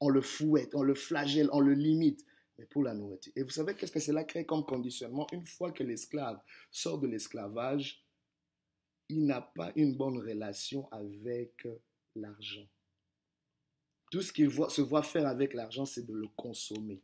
On 0.00 0.08
le 0.08 0.20
fouette, 0.20 0.74
on 0.74 0.82
le 0.82 0.94
flagelle, 0.94 1.48
on 1.52 1.60
le 1.60 1.74
limite, 1.74 2.26
mais 2.58 2.64
pour 2.64 2.82
la 2.82 2.92
nourriture. 2.92 3.32
Et 3.36 3.44
vous 3.44 3.50
savez 3.50 3.76
qu'est-ce 3.76 3.92
que 3.92 4.00
cela 4.00 4.24
crée 4.24 4.44
comme 4.44 4.66
conditionnement? 4.66 5.28
Une 5.30 5.46
fois 5.46 5.70
que 5.70 5.84
l'esclave 5.84 6.40
sort 6.72 6.98
de 6.98 7.06
l'esclavage, 7.06 8.04
il 9.08 9.26
n'a 9.26 9.42
pas 9.42 9.70
une 9.76 9.96
bonne 9.96 10.18
relation 10.18 10.88
avec 10.90 11.68
l'argent. 12.16 12.66
Tout 14.10 14.22
ce 14.22 14.32
qu'il 14.32 14.50
se 14.50 14.80
voit 14.80 15.04
faire 15.04 15.28
avec 15.28 15.54
l'argent, 15.54 15.84
c'est 15.84 16.04
de 16.04 16.14
le 16.14 16.26
consommer. 16.34 17.00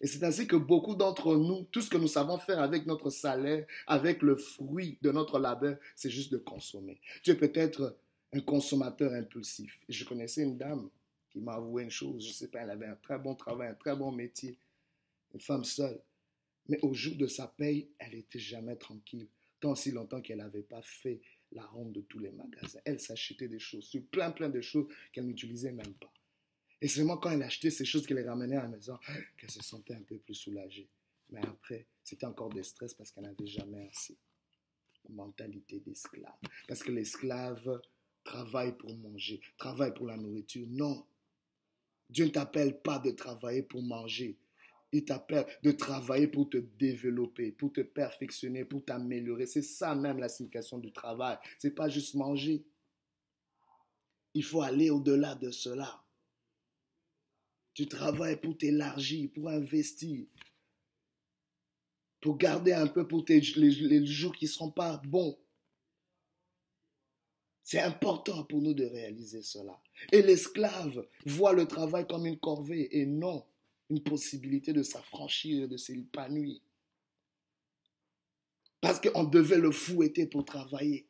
Et 0.00 0.06
c'est 0.06 0.24
ainsi 0.24 0.46
que 0.46 0.56
beaucoup 0.56 0.94
d'entre 0.94 1.36
nous, 1.36 1.64
tout 1.70 1.82
ce 1.82 1.90
que 1.90 1.98
nous 1.98 2.08
savons 2.08 2.38
faire 2.38 2.60
avec 2.60 2.86
notre 2.86 3.10
salaire, 3.10 3.66
avec 3.86 4.22
le 4.22 4.34
fruit 4.34 4.98
de 5.02 5.10
notre 5.10 5.38
labeur, 5.38 5.76
c'est 5.94 6.10
juste 6.10 6.32
de 6.32 6.38
consommer. 6.38 7.00
Tu 7.22 7.30
es 7.30 7.34
peut-être 7.34 7.96
un 8.32 8.40
consommateur 8.40 9.12
impulsif. 9.12 9.78
je 9.88 10.04
connaissais 10.04 10.42
une 10.42 10.56
dame 10.56 10.88
qui 11.28 11.40
m'a 11.40 11.54
avoué 11.54 11.82
une 11.82 11.90
chose, 11.90 12.24
je 12.24 12.28
ne 12.28 12.34
sais 12.34 12.48
pas, 12.48 12.60
elle 12.60 12.70
avait 12.70 12.86
un 12.86 12.96
très 12.96 13.18
bon 13.18 13.34
travail, 13.34 13.68
un 13.68 13.74
très 13.74 13.94
bon 13.94 14.10
métier, 14.10 14.56
une 15.34 15.40
femme 15.40 15.64
seule. 15.64 16.00
Mais 16.68 16.78
au 16.82 16.94
jour 16.94 17.16
de 17.16 17.26
sa 17.26 17.46
paye, 17.46 17.88
elle 17.98 18.14
n'était 18.14 18.38
jamais 18.38 18.76
tranquille, 18.76 19.28
tant 19.60 19.74
si 19.74 19.90
longtemps 19.90 20.20
qu'elle 20.20 20.38
n'avait 20.38 20.62
pas 20.62 20.82
fait 20.82 21.20
la 21.52 21.64
ronde 21.66 21.92
de 21.92 22.00
tous 22.00 22.18
les 22.18 22.30
magasins. 22.30 22.80
Elle 22.84 23.00
s'achetait 23.00 23.48
des 23.48 23.58
choses, 23.58 23.94
plein 24.10 24.30
plein 24.30 24.48
de 24.48 24.60
choses 24.60 24.86
qu'elle 25.12 25.26
n'utilisait 25.26 25.72
même 25.72 25.94
pas. 25.94 26.12
Et 26.80 26.88
seulement 26.88 27.18
quand 27.18 27.30
elle 27.30 27.42
achetait 27.42 27.70
ces 27.70 27.84
choses 27.84 28.06
qu'elle 28.06 28.16
les 28.16 28.28
ramenait 28.28 28.56
à 28.56 28.62
la 28.62 28.68
maison, 28.68 28.98
qu'elle 29.38 29.50
se 29.50 29.62
sentait 29.62 29.94
un 29.94 30.02
peu 30.02 30.18
plus 30.18 30.34
soulagée. 30.34 30.88
Mais 31.30 31.40
après, 31.46 31.86
c'était 32.02 32.26
encore 32.26 32.50
des 32.50 32.62
stress 32.62 32.94
parce 32.94 33.10
qu'elle 33.12 33.24
n'avait 33.24 33.46
jamais 33.46 33.88
assez. 33.88 34.16
Mentalité 35.08 35.80
d'esclave. 35.80 36.34
Parce 36.68 36.82
que 36.82 36.90
l'esclave 36.90 37.80
travaille 38.24 38.76
pour 38.76 38.94
manger, 38.96 39.40
travaille 39.56 39.94
pour 39.94 40.06
la 40.06 40.16
nourriture. 40.16 40.66
Non. 40.68 41.06
Dieu 42.08 42.26
ne 42.26 42.30
t'appelle 42.30 42.80
pas 42.80 42.98
de 42.98 43.10
travailler 43.10 43.62
pour 43.62 43.82
manger. 43.82 44.36
Il 44.92 45.04
t'appelle 45.04 45.46
de 45.62 45.70
travailler 45.70 46.26
pour 46.26 46.50
te 46.50 46.56
développer, 46.56 47.52
pour 47.52 47.72
te 47.72 47.80
perfectionner, 47.80 48.64
pour 48.64 48.84
t'améliorer. 48.84 49.46
C'est 49.46 49.62
ça 49.62 49.94
même 49.94 50.18
la 50.18 50.28
signification 50.28 50.78
du 50.78 50.92
travail. 50.92 51.38
Ce 51.58 51.68
n'est 51.68 51.74
pas 51.74 51.88
juste 51.88 52.14
manger. 52.14 52.64
Il 54.34 54.42
faut 54.42 54.62
aller 54.62 54.90
au-delà 54.90 55.36
de 55.36 55.50
cela. 55.50 56.02
Tu 57.74 57.86
travailles 57.86 58.40
pour 58.40 58.56
t'élargir, 58.58 59.30
pour 59.32 59.48
investir, 59.48 60.26
pour 62.20 62.36
garder 62.36 62.72
un 62.72 62.86
peu 62.86 63.06
pour 63.06 63.24
tes, 63.24 63.40
les, 63.40 64.06
jours 64.06 64.34
qui 64.34 64.44
ne 64.44 64.50
seront 64.50 64.70
pas 64.70 65.00
bons. 65.04 65.38
C'est 67.62 67.80
important 67.80 68.44
pour 68.44 68.60
nous 68.60 68.74
de 68.74 68.84
réaliser 68.84 69.42
cela. 69.42 69.80
Et 70.12 70.22
l'esclave 70.22 71.06
voit 71.24 71.52
le 71.52 71.66
travail 71.66 72.06
comme 72.06 72.26
une 72.26 72.38
corvée 72.38 72.88
et 72.98 73.06
non 73.06 73.46
une 73.88 74.02
possibilité 74.02 74.72
de 74.72 74.82
s'affranchir, 74.82 75.68
de 75.68 75.76
s'épanouir. 75.76 76.60
Parce 78.80 79.00
qu'on 79.00 79.24
devait 79.24 79.58
le 79.58 79.70
fouetter 79.70 80.26
pour 80.26 80.44
travailler. 80.44 81.06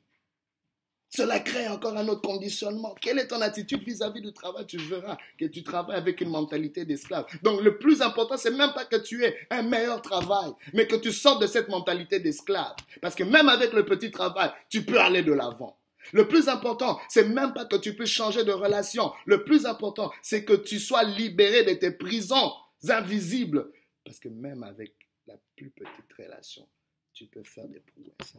Cela 1.10 1.40
crée 1.40 1.66
encore 1.66 1.96
un 1.96 2.06
autre 2.06 2.22
conditionnement. 2.22 2.94
Quelle 3.00 3.18
est 3.18 3.26
ton 3.26 3.40
attitude 3.40 3.82
vis-à-vis 3.82 4.20
du 4.20 4.32
travail? 4.32 4.64
Tu 4.66 4.78
verras 4.78 5.18
que 5.36 5.46
tu 5.46 5.64
travailles 5.64 5.96
avec 5.96 6.20
une 6.20 6.30
mentalité 6.30 6.84
d'esclave. 6.84 7.26
Donc 7.42 7.62
le 7.62 7.78
plus 7.78 8.00
important, 8.00 8.36
c'est 8.36 8.52
même 8.52 8.72
pas 8.72 8.84
que 8.84 8.94
tu 8.94 9.24
aies 9.24 9.36
un 9.50 9.62
meilleur 9.62 10.00
travail, 10.02 10.52
mais 10.72 10.86
que 10.86 10.94
tu 10.94 11.10
sortes 11.10 11.42
de 11.42 11.48
cette 11.48 11.68
mentalité 11.68 12.20
d'esclave. 12.20 12.76
Parce 13.02 13.16
que 13.16 13.24
même 13.24 13.48
avec 13.48 13.72
le 13.72 13.84
petit 13.84 14.12
travail, 14.12 14.52
tu 14.68 14.84
peux 14.84 15.00
aller 15.00 15.22
de 15.22 15.32
l'avant. 15.32 15.76
Le 16.12 16.28
plus 16.28 16.48
important, 16.48 17.00
c'est 17.08 17.28
même 17.28 17.52
pas 17.54 17.64
que 17.64 17.76
tu 17.76 17.94
puisses 17.94 18.10
changer 18.10 18.44
de 18.44 18.52
relation. 18.52 19.12
Le 19.26 19.42
plus 19.42 19.66
important, 19.66 20.12
c'est 20.22 20.44
que 20.44 20.54
tu 20.54 20.78
sois 20.78 21.02
libéré 21.02 21.64
de 21.64 21.74
tes 21.74 21.90
prisons 21.90 22.52
invisibles. 22.88 23.72
Parce 24.04 24.20
que 24.20 24.28
même 24.28 24.62
avec 24.62 24.94
la 25.26 25.34
plus 25.56 25.70
petite 25.70 26.12
relation, 26.16 26.68
tu 27.12 27.26
peux 27.26 27.42
faire 27.42 27.66
des 27.66 27.80
prouesses 27.80 28.36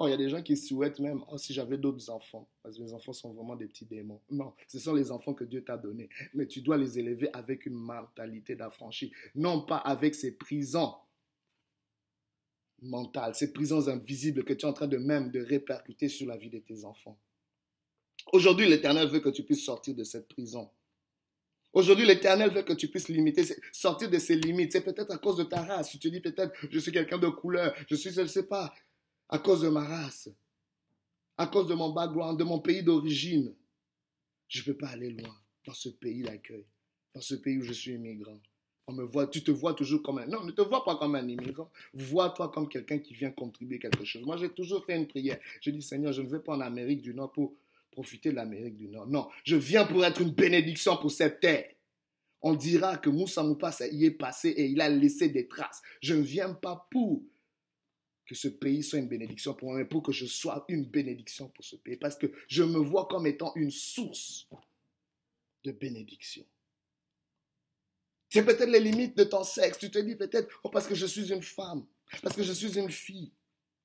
avec. 0.00 0.02
Oh, 0.02 0.08
il 0.08 0.10
y 0.10 0.14
a 0.14 0.16
des 0.16 0.30
gens 0.30 0.42
qui 0.42 0.56
souhaitent 0.56 0.98
même, 0.98 1.22
oh, 1.30 1.36
si 1.38 1.52
j'avais 1.52 1.78
d'autres 1.78 2.10
enfants, 2.10 2.48
parce 2.62 2.76
que 2.76 2.82
mes 2.82 2.92
enfants 2.92 3.12
sont 3.12 3.32
vraiment 3.32 3.56
des 3.56 3.66
petits 3.66 3.84
démons. 3.84 4.20
Non, 4.30 4.54
ce 4.66 4.78
sont 4.78 4.94
les 4.94 5.10
enfants 5.10 5.34
que 5.34 5.44
Dieu 5.44 5.62
t'a 5.62 5.76
donnés. 5.76 6.08
Mais 6.34 6.46
tu 6.46 6.62
dois 6.62 6.76
les 6.76 6.98
élever 6.98 7.28
avec 7.32 7.66
une 7.66 7.74
mentalité 7.74 8.56
d'affranchi, 8.56 9.12
non 9.34 9.62
pas 9.62 9.78
avec 9.78 10.14
ces 10.14 10.36
prisons 10.36 10.94
mentales, 12.82 13.34
ces 13.34 13.52
prisons 13.52 13.88
invisibles 13.88 14.44
que 14.44 14.54
tu 14.54 14.64
es 14.64 14.68
en 14.68 14.72
train 14.72 14.88
de 14.88 14.96
même 14.96 15.30
de 15.30 15.40
répercuter 15.40 16.08
sur 16.08 16.26
la 16.26 16.36
vie 16.36 16.50
de 16.50 16.58
tes 16.58 16.84
enfants. 16.84 17.18
Aujourd'hui, 18.32 18.68
l'Éternel 18.68 19.08
veut 19.08 19.20
que 19.20 19.28
tu 19.28 19.42
puisses 19.42 19.64
sortir 19.64 19.94
de 19.94 20.04
cette 20.04 20.28
prison. 20.28 20.70
Aujourd'hui, 21.72 22.06
l'Éternel 22.06 22.50
veut 22.50 22.62
que 22.62 22.72
tu 22.72 22.88
puisses 22.88 23.08
limiter, 23.08 23.44
sortir 23.72 24.10
de 24.10 24.18
ces 24.18 24.36
limites. 24.36 24.72
C'est 24.72 24.80
peut-être 24.80 25.12
à 25.12 25.18
cause 25.18 25.36
de 25.36 25.44
ta 25.44 25.62
race. 25.62 25.90
Tu 25.90 25.98
te 25.98 26.08
dis 26.08 26.20
peut-être, 26.20 26.52
je 26.70 26.78
suis 26.78 26.90
quelqu'un 26.90 27.18
de 27.18 27.28
couleur, 27.28 27.74
je 27.88 27.94
suis, 27.94 28.10
je 28.10 28.22
ne 28.22 28.26
sais 28.26 28.46
pas 28.46 28.74
à 29.30 29.38
cause 29.38 29.62
de 29.62 29.68
ma 29.68 29.84
race, 29.84 30.28
à 31.38 31.46
cause 31.46 31.68
de 31.68 31.74
mon 31.74 31.90
background, 31.90 32.38
de 32.38 32.44
mon 32.44 32.58
pays 32.58 32.82
d'origine. 32.82 33.54
Je 34.48 34.60
ne 34.60 34.64
peux 34.66 34.76
pas 34.76 34.88
aller 34.88 35.10
loin 35.10 35.34
dans 35.64 35.72
ce 35.72 35.88
pays 35.88 36.22
d'accueil, 36.22 36.66
dans 37.14 37.20
ce 37.20 37.36
pays 37.36 37.58
où 37.58 37.62
je 37.62 37.72
suis 37.72 37.92
immigrant. 37.92 38.38
On 38.88 38.92
me 38.92 39.04
voit, 39.04 39.28
tu 39.28 39.44
te 39.44 39.52
vois 39.52 39.74
toujours 39.74 40.02
comme 40.02 40.18
un... 40.18 40.26
Non, 40.26 40.42
ne 40.42 40.50
te 40.50 40.62
vois 40.62 40.84
pas 40.84 40.96
comme 40.96 41.14
un 41.14 41.26
immigrant. 41.28 41.70
Vois-toi 41.94 42.50
comme 42.50 42.68
quelqu'un 42.68 42.98
qui 42.98 43.14
vient 43.14 43.30
contribuer 43.30 43.78
quelque 43.78 44.04
chose. 44.04 44.24
Moi, 44.24 44.36
j'ai 44.36 44.50
toujours 44.50 44.84
fait 44.84 44.96
une 44.96 45.06
prière. 45.06 45.38
Je 45.60 45.70
dis, 45.70 45.80
Seigneur, 45.80 46.12
je 46.12 46.22
ne 46.22 46.28
vais 46.28 46.40
pas 46.40 46.56
en 46.56 46.60
Amérique 46.60 47.00
du 47.00 47.14
Nord 47.14 47.30
pour 47.30 47.54
profiter 47.92 48.30
de 48.30 48.34
l'Amérique 48.34 48.76
du 48.76 48.88
Nord. 48.88 49.06
Non, 49.06 49.28
je 49.44 49.54
viens 49.54 49.84
pour 49.86 50.04
être 50.04 50.20
une 50.20 50.30
bénédiction 50.30 50.96
pour 50.96 51.12
cette 51.12 51.38
terre. 51.38 51.70
On 52.42 52.54
dira 52.54 52.96
que 52.96 53.10
Moussa 53.10 53.44
Moupa 53.44 53.70
y 53.92 54.06
est 54.06 54.10
passé 54.10 54.48
et 54.48 54.66
il 54.66 54.80
a 54.80 54.88
laissé 54.88 55.28
des 55.28 55.46
traces. 55.46 55.82
Je 56.02 56.14
ne 56.14 56.22
viens 56.22 56.52
pas 56.54 56.88
pour 56.90 57.22
que 58.30 58.36
ce 58.36 58.46
pays 58.46 58.84
soit 58.84 59.00
une 59.00 59.08
bénédiction 59.08 59.54
pour 59.54 59.70
moi, 59.70 59.78
mais 59.78 59.84
pour 59.84 60.04
que 60.04 60.12
je 60.12 60.24
sois 60.24 60.64
une 60.68 60.84
bénédiction 60.84 61.48
pour 61.48 61.64
ce 61.64 61.74
pays. 61.74 61.96
Parce 61.96 62.14
que 62.14 62.32
je 62.46 62.62
me 62.62 62.78
vois 62.78 63.08
comme 63.08 63.26
étant 63.26 63.52
une 63.56 63.72
source 63.72 64.48
de 65.64 65.72
bénédiction. 65.72 66.46
C'est 68.28 68.44
peut-être 68.44 68.70
les 68.70 68.78
limites 68.78 69.16
de 69.16 69.24
ton 69.24 69.42
sexe. 69.42 69.78
Tu 69.78 69.90
te 69.90 69.98
dis 69.98 70.14
peut-être, 70.14 70.48
oh, 70.62 70.70
parce 70.70 70.86
que 70.86 70.94
je 70.94 71.06
suis 71.06 71.32
une 71.32 71.42
femme, 71.42 71.84
parce 72.22 72.36
que 72.36 72.44
je 72.44 72.52
suis 72.52 72.78
une 72.78 72.92
fille. 72.92 73.32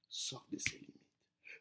Sors 0.10 0.45
de 0.51 0.60
ces 0.60 0.77
limites. 0.77 0.94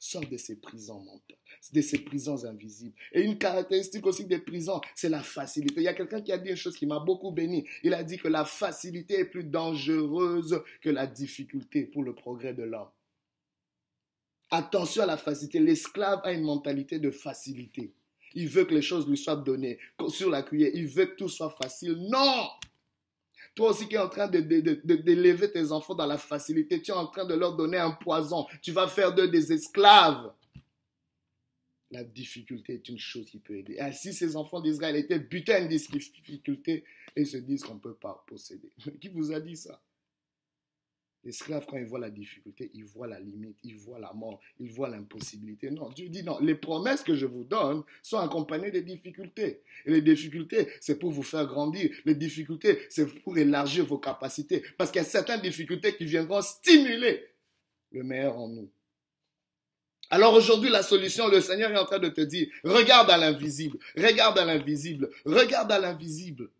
Sors 0.07 0.29
de 0.29 0.37
ces 0.37 0.57
prisons 0.57 1.01
mentales, 1.01 1.39
de 1.73 1.81
ces 1.81 1.99
prisons 2.01 2.45
invisibles. 2.45 2.95
Et 3.15 3.23
une 3.23 3.39
caractéristique 3.39 4.05
aussi 4.05 4.27
des 4.27 4.39
prisons, 4.39 4.83
c'est 4.95 5.09
la 5.09 5.23
facilité. 5.23 5.81
Il 5.81 5.85
y 5.85 5.89
a 5.89 5.95
quelqu'un 5.95 6.21
qui 6.21 6.31
a 6.31 6.37
dit 6.37 6.51
une 6.51 6.57
chose 6.57 6.77
qui 6.77 6.85
m'a 6.85 7.01
beaucoup 7.01 7.31
béni. 7.31 7.67
Il 7.83 7.95
a 7.95 8.05
dit 8.05 8.19
que 8.19 8.29
la 8.29 8.45
facilité 8.45 9.21
est 9.21 9.25
plus 9.25 9.45
dangereuse 9.45 10.63
que 10.83 10.91
la 10.91 11.07
difficulté 11.07 11.87
pour 11.87 12.03
le 12.03 12.15
progrès 12.15 12.53
de 12.53 12.65
l'homme. 12.65 12.91
Attention 14.51 15.05
à 15.05 15.07
la 15.07 15.17
facilité. 15.17 15.59
L'esclave 15.59 16.21
a 16.25 16.33
une 16.35 16.45
mentalité 16.45 16.99
de 16.99 17.11
facilité. 17.11 17.95
Il 18.35 18.49
veut 18.49 18.67
que 18.67 18.75
les 18.75 18.83
choses 18.83 19.09
lui 19.09 19.17
soient 19.17 19.37
données 19.37 19.79
sur 20.09 20.29
la 20.29 20.43
cuillère. 20.43 20.73
Il 20.75 20.87
veut 20.87 21.07
que 21.07 21.17
tout 21.17 21.31
soit 21.31 21.57
facile. 21.59 21.97
Non! 22.11 22.51
Toi 23.55 23.71
aussi 23.71 23.89
qui 23.89 23.95
es 23.95 23.99
en 23.99 24.09
train 24.09 24.29
d'élever 24.29 25.51
tes 25.53 25.71
enfants 25.71 25.95
dans 25.95 26.07
la 26.07 26.19
facilité, 26.19 26.83
tu 26.83 26.91
es 26.91 26.95
en 26.95 27.07
train 27.07 27.25
de 27.25 27.35
leur 27.35 27.57
donner 27.57 27.79
un 27.79 27.93
poison. 27.93 28.47
Tu 28.63 28.73
vas 28.73 28.89
faire 28.89 29.15
d'eux 29.15 29.29
des 29.29 29.53
esclaves. 29.53 30.33
La 31.91 32.03
difficulté 32.03 32.75
est 32.75 32.89
une 32.89 32.99
chose 32.99 33.31
qui 33.31 33.39
peut 33.39 33.57
aider. 33.57 33.79
Ainsi, 33.79 34.13
ces 34.13 34.35
enfants 34.35 34.61
d'Israël 34.61 34.97
étaient 34.97 35.21
butés 35.21 35.53
à 35.53 35.61
une 35.61 35.69
difficulté 35.69 36.85
et 37.15 37.25
se 37.25 37.37
disent 37.37 37.63
qu'on 37.63 37.75
ne 37.75 37.81
peut 37.81 37.95
pas 37.95 38.25
posséder. 38.27 38.73
Qui 39.01 39.09
vous 39.09 39.31
a 39.31 39.39
dit 39.39 39.57
ça? 39.57 39.81
L'esclave, 41.25 41.65
quand 41.67 41.79
il 41.79 41.87
voit 41.87 41.99
la 41.99 42.11
difficulté, 42.11 42.71
il 42.75 42.85
voit 42.85 43.07
la 43.07 43.19
limite, 43.19 43.57
il 43.65 43.77
voit 43.77 43.99
la 43.99 44.13
mort, 44.13 44.41
il 44.61 44.71
voit 44.71 44.91
l'impossibilité. 44.91 45.71
Non, 45.71 45.89
Dieu 45.89 46.11
dit 46.11 46.23
non, 46.23 46.39
les 46.41 46.55
promesses 46.55 47.03
que 47.03 47.15
je 47.15 47.25
vous 47.25 47.45
donne 47.45 47.83
sont 48.03 48.19
accompagnées 48.19 48.71
des 48.71 48.83
difficultés. 48.83 49.63
Et 49.87 49.91
les 49.91 50.03
difficultés, 50.03 50.69
c'est 50.81 50.99
pour 50.99 51.11
vous 51.11 51.23
faire 51.23 51.47
grandir. 51.47 51.91
Les 52.05 52.15
difficultés, 52.15 52.79
c'est 52.91 53.07
pour 53.23 53.39
élargir 53.39 53.87
vos 53.87 53.99
capacités. 53.99 54.63
Parce 54.77 54.91
qu'il 54.91 55.01
y 55.01 55.05
a 55.05 55.09
certaines 55.09 55.41
difficultés 55.41 55.97
qui 55.97 56.05
viendront 56.05 56.43
stimuler 56.43 57.25
le 57.91 58.03
meilleur 58.03 58.37
en 58.37 58.49
nous. 58.49 58.71
Alors 60.11 60.35
aujourd'hui, 60.35 60.69
la 60.69 60.83
solution, 60.83 61.29
le 61.29 61.41
Seigneur 61.41 61.71
est 61.71 61.79
en 61.79 61.87
train 61.87 61.99
de 61.99 62.11
te 62.11 62.21
dire, 62.21 62.49
regarde 62.63 63.09
à 63.09 63.17
l'invisible, 63.17 63.79
regarde 63.97 64.39
à 64.39 64.45
l'invisible, 64.45 65.11
regarde 65.25 65.73
à 65.73 65.79
l'invisible. 65.79 66.51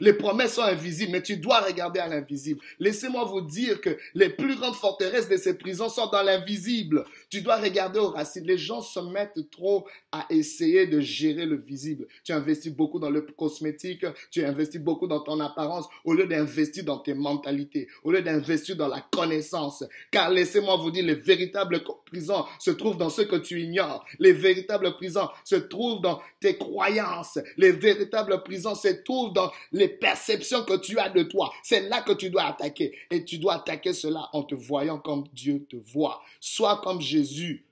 Les 0.00 0.12
promesses 0.12 0.54
sont 0.54 0.62
invisibles, 0.62 1.12
mais 1.12 1.22
tu 1.22 1.38
dois 1.38 1.60
regarder 1.60 1.98
à 1.98 2.06
l'invisible. 2.06 2.60
Laissez-moi 2.78 3.24
vous 3.24 3.40
dire 3.40 3.80
que 3.80 3.98
les 4.14 4.28
plus 4.28 4.56
grandes 4.56 4.76
forteresses 4.76 5.28
de 5.28 5.36
ces 5.36 5.58
prisons 5.58 5.88
sont 5.88 6.06
dans 6.06 6.22
l'invisible. 6.22 7.04
Tu 7.30 7.42
dois 7.42 7.56
regarder 7.56 7.98
aux 7.98 8.10
racines. 8.10 8.44
Les 8.44 8.58
gens 8.58 8.80
se 8.80 9.00
mettent 9.00 9.50
trop 9.50 9.88
à 10.12 10.26
essayer 10.30 10.86
de 10.86 11.00
gérer 11.00 11.46
le 11.46 11.56
visible. 11.56 12.06
Tu 12.22 12.32
investis 12.32 12.72
beaucoup 12.72 13.00
dans 13.00 13.10
le 13.10 13.22
cosmétique, 13.22 14.06
tu 14.30 14.44
investis 14.44 14.80
beaucoup 14.80 15.08
dans 15.08 15.20
ton 15.20 15.40
apparence, 15.40 15.86
au 16.04 16.14
lieu 16.14 16.26
d'investir 16.26 16.84
dans 16.84 16.98
tes 16.98 17.14
mentalités, 17.14 17.88
au 18.04 18.12
lieu 18.12 18.22
d'investir 18.22 18.76
dans 18.76 18.88
la 18.88 19.00
connaissance. 19.00 19.82
Car 20.12 20.30
laissez-moi 20.30 20.76
vous 20.76 20.92
dire, 20.92 21.04
les 21.04 21.14
véritables 21.14 21.82
prisons 22.06 22.44
se 22.60 22.70
trouvent 22.70 22.98
dans 22.98 23.10
ce 23.10 23.22
que 23.22 23.36
tu 23.36 23.60
ignores. 23.60 24.04
Les 24.20 24.32
véritables 24.32 24.94
prisons 24.94 25.28
se 25.44 25.56
trouvent 25.56 26.00
dans 26.00 26.20
tes 26.38 26.56
croyances. 26.56 27.38
Les 27.56 27.72
véritables 27.72 28.42
prisons 28.44 28.76
se 28.76 28.88
trouvent 29.02 29.32
dans 29.32 29.50
les 29.72 29.87
perceptions 29.88 30.64
que 30.64 30.76
tu 30.76 30.98
as 30.98 31.08
de 31.08 31.22
toi. 31.22 31.52
C'est 31.62 31.88
là 31.88 32.02
que 32.02 32.12
tu 32.12 32.30
dois 32.30 32.44
attaquer. 32.44 32.96
Et 33.10 33.24
tu 33.24 33.38
dois 33.38 33.56
attaquer 33.56 33.92
cela 33.92 34.28
en 34.32 34.42
te 34.42 34.54
voyant 34.54 34.98
comme 34.98 35.24
Dieu 35.32 35.66
te 35.68 35.76
voit. 35.76 36.22
Sois 36.40 36.80
comme 36.82 37.00
Jésus. 37.00 37.64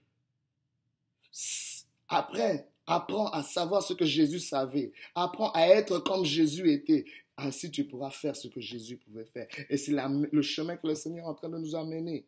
Après, 2.08 2.68
apprends 2.86 3.28
à 3.30 3.42
savoir 3.42 3.82
ce 3.82 3.94
que 3.94 4.04
Jésus 4.04 4.40
savait. 4.40 4.92
Apprends 5.14 5.50
à 5.52 5.66
être 5.68 5.98
comme 5.98 6.24
Jésus 6.24 6.70
était. 6.70 7.04
Ainsi, 7.38 7.70
tu 7.70 7.84
pourras 7.84 8.10
faire 8.10 8.34
ce 8.34 8.48
que 8.48 8.60
Jésus 8.60 8.96
pouvait 8.96 9.26
faire. 9.26 9.46
Et 9.68 9.76
c'est 9.76 9.92
le 9.92 10.42
chemin 10.42 10.76
que 10.76 10.86
le 10.86 10.94
Seigneur 10.94 11.26
est 11.26 11.28
en 11.28 11.34
train 11.34 11.48
de 11.50 11.58
nous 11.58 11.74
amener. 11.74 12.24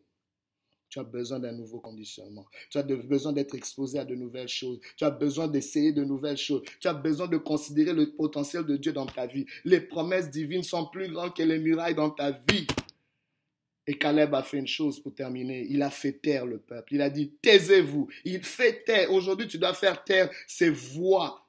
Tu 0.89 0.99
as 0.99 1.03
besoin 1.03 1.39
d'un 1.39 1.51
nouveau 1.51 1.79
conditionnement. 1.79 2.45
Tu 2.69 2.77
as 2.79 2.83
besoin 2.83 3.31
d'être 3.31 3.53
exposé 3.53 3.99
à 3.99 4.05
de 4.05 4.15
nouvelles 4.15 4.47
choses. 4.47 4.79
Tu 4.97 5.03
as 5.03 5.11
besoin 5.11 5.47
d'essayer 5.47 5.91
de 5.91 6.03
nouvelles 6.03 6.37
choses. 6.37 6.63
Tu 6.79 6.87
as 6.87 6.93
besoin 6.93 7.27
de 7.27 7.37
considérer 7.37 7.93
le 7.93 8.11
potentiel 8.11 8.65
de 8.65 8.75
Dieu 8.75 8.91
dans 8.91 9.05
ta 9.05 9.27
vie. 9.27 9.45
Les 9.65 9.81
promesses 9.81 10.31
divines 10.31 10.63
sont 10.63 10.87
plus 10.87 11.11
grandes 11.11 11.35
que 11.35 11.43
les 11.43 11.59
murailles 11.59 11.95
dans 11.95 12.09
ta 12.09 12.31
vie. 12.31 12.65
Et 13.85 13.97
Caleb 13.97 14.33
a 14.33 14.43
fait 14.43 14.57
une 14.57 14.67
chose 14.67 14.99
pour 14.99 15.13
terminer. 15.13 15.65
Il 15.69 15.81
a 15.81 15.89
fait 15.89 16.13
taire 16.13 16.45
le 16.45 16.59
peuple. 16.59 16.95
Il 16.95 17.01
a 17.01 17.09
dit, 17.09 17.31
taisez-vous. 17.41 18.07
Il 18.25 18.43
fait 18.43 18.83
taire. 18.83 19.11
Aujourd'hui, 19.11 19.47
tu 19.47 19.57
dois 19.57 19.73
faire 19.73 20.03
taire 20.03 20.29
ces 20.47 20.69
voix 20.69 21.47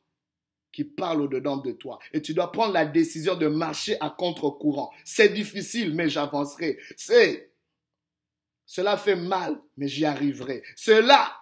qui 0.73 0.85
parlent 0.85 1.23
au-dedans 1.23 1.57
de 1.57 1.73
toi. 1.73 1.99
Et 2.13 2.23
tu 2.23 2.33
dois 2.33 2.53
prendre 2.53 2.73
la 2.73 2.87
décision 2.87 3.37
de 3.37 3.47
marcher 3.47 3.97
à 4.01 4.11
contre-courant. 4.11 4.91
C'est 5.05 5.31
difficile, 5.31 5.95
mais 5.95 6.09
j'avancerai. 6.09 6.79
C'est 6.97 7.50
cela 8.71 8.97
fait 8.97 9.17
mal, 9.17 9.61
mais 9.77 9.89
j'y 9.89 10.05
arriverai. 10.05 10.63
Cela 10.77 11.37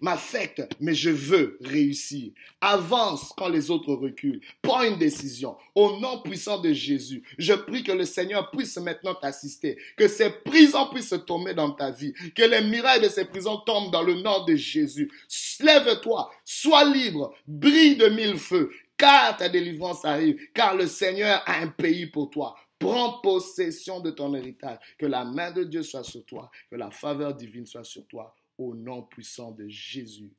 m'affecte, 0.00 0.62
mais 0.80 0.94
je 0.94 1.10
veux 1.10 1.58
réussir. 1.60 2.32
Avance 2.62 3.34
quand 3.36 3.50
les 3.50 3.70
autres 3.70 3.92
reculent. 3.92 4.40
Prends 4.62 4.82
une 4.82 4.96
décision. 4.96 5.54
Au 5.74 6.00
nom 6.00 6.22
puissant 6.22 6.58
de 6.62 6.72
Jésus, 6.72 7.22
je 7.36 7.52
prie 7.52 7.84
que 7.84 7.92
le 7.92 8.06
Seigneur 8.06 8.50
puisse 8.50 8.78
maintenant 8.78 9.14
t'assister, 9.14 9.76
que 9.98 10.08
ces 10.08 10.30
prisons 10.30 10.88
puissent 10.88 11.14
tomber 11.26 11.52
dans 11.52 11.72
ta 11.72 11.90
vie, 11.90 12.14
que 12.34 12.42
les 12.42 12.62
mirailles 12.62 13.02
de 13.02 13.10
ces 13.10 13.26
prisons 13.26 13.58
tombent 13.66 13.92
dans 13.92 14.02
le 14.02 14.14
nom 14.14 14.42
de 14.46 14.56
Jésus. 14.56 15.12
Lève-toi, 15.60 16.30
sois 16.42 16.86
libre, 16.86 17.34
brille 17.46 17.96
de 17.96 18.06
mille 18.06 18.38
feux, 18.38 18.72
car 18.96 19.36
ta 19.36 19.50
délivrance 19.50 20.06
arrive, 20.06 20.40
car 20.54 20.74
le 20.74 20.86
Seigneur 20.86 21.42
a 21.44 21.58
un 21.58 21.68
pays 21.68 22.06
pour 22.06 22.30
toi. 22.30 22.56
Prends 22.82 23.20
possession 23.20 24.00
de 24.00 24.10
ton 24.10 24.34
héritage. 24.34 24.78
Que 24.98 25.06
la 25.06 25.24
main 25.24 25.52
de 25.52 25.64
Dieu 25.64 25.82
soit 25.82 26.04
sur 26.04 26.24
toi. 26.24 26.50
Que 26.70 26.76
la 26.76 26.90
faveur 26.90 27.34
divine 27.34 27.66
soit 27.66 27.84
sur 27.84 28.06
toi. 28.06 28.34
Au 28.58 28.74
nom 28.74 29.02
puissant 29.02 29.52
de 29.52 29.68
Jésus. 29.68 30.32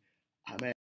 Amen. 0.46 0.73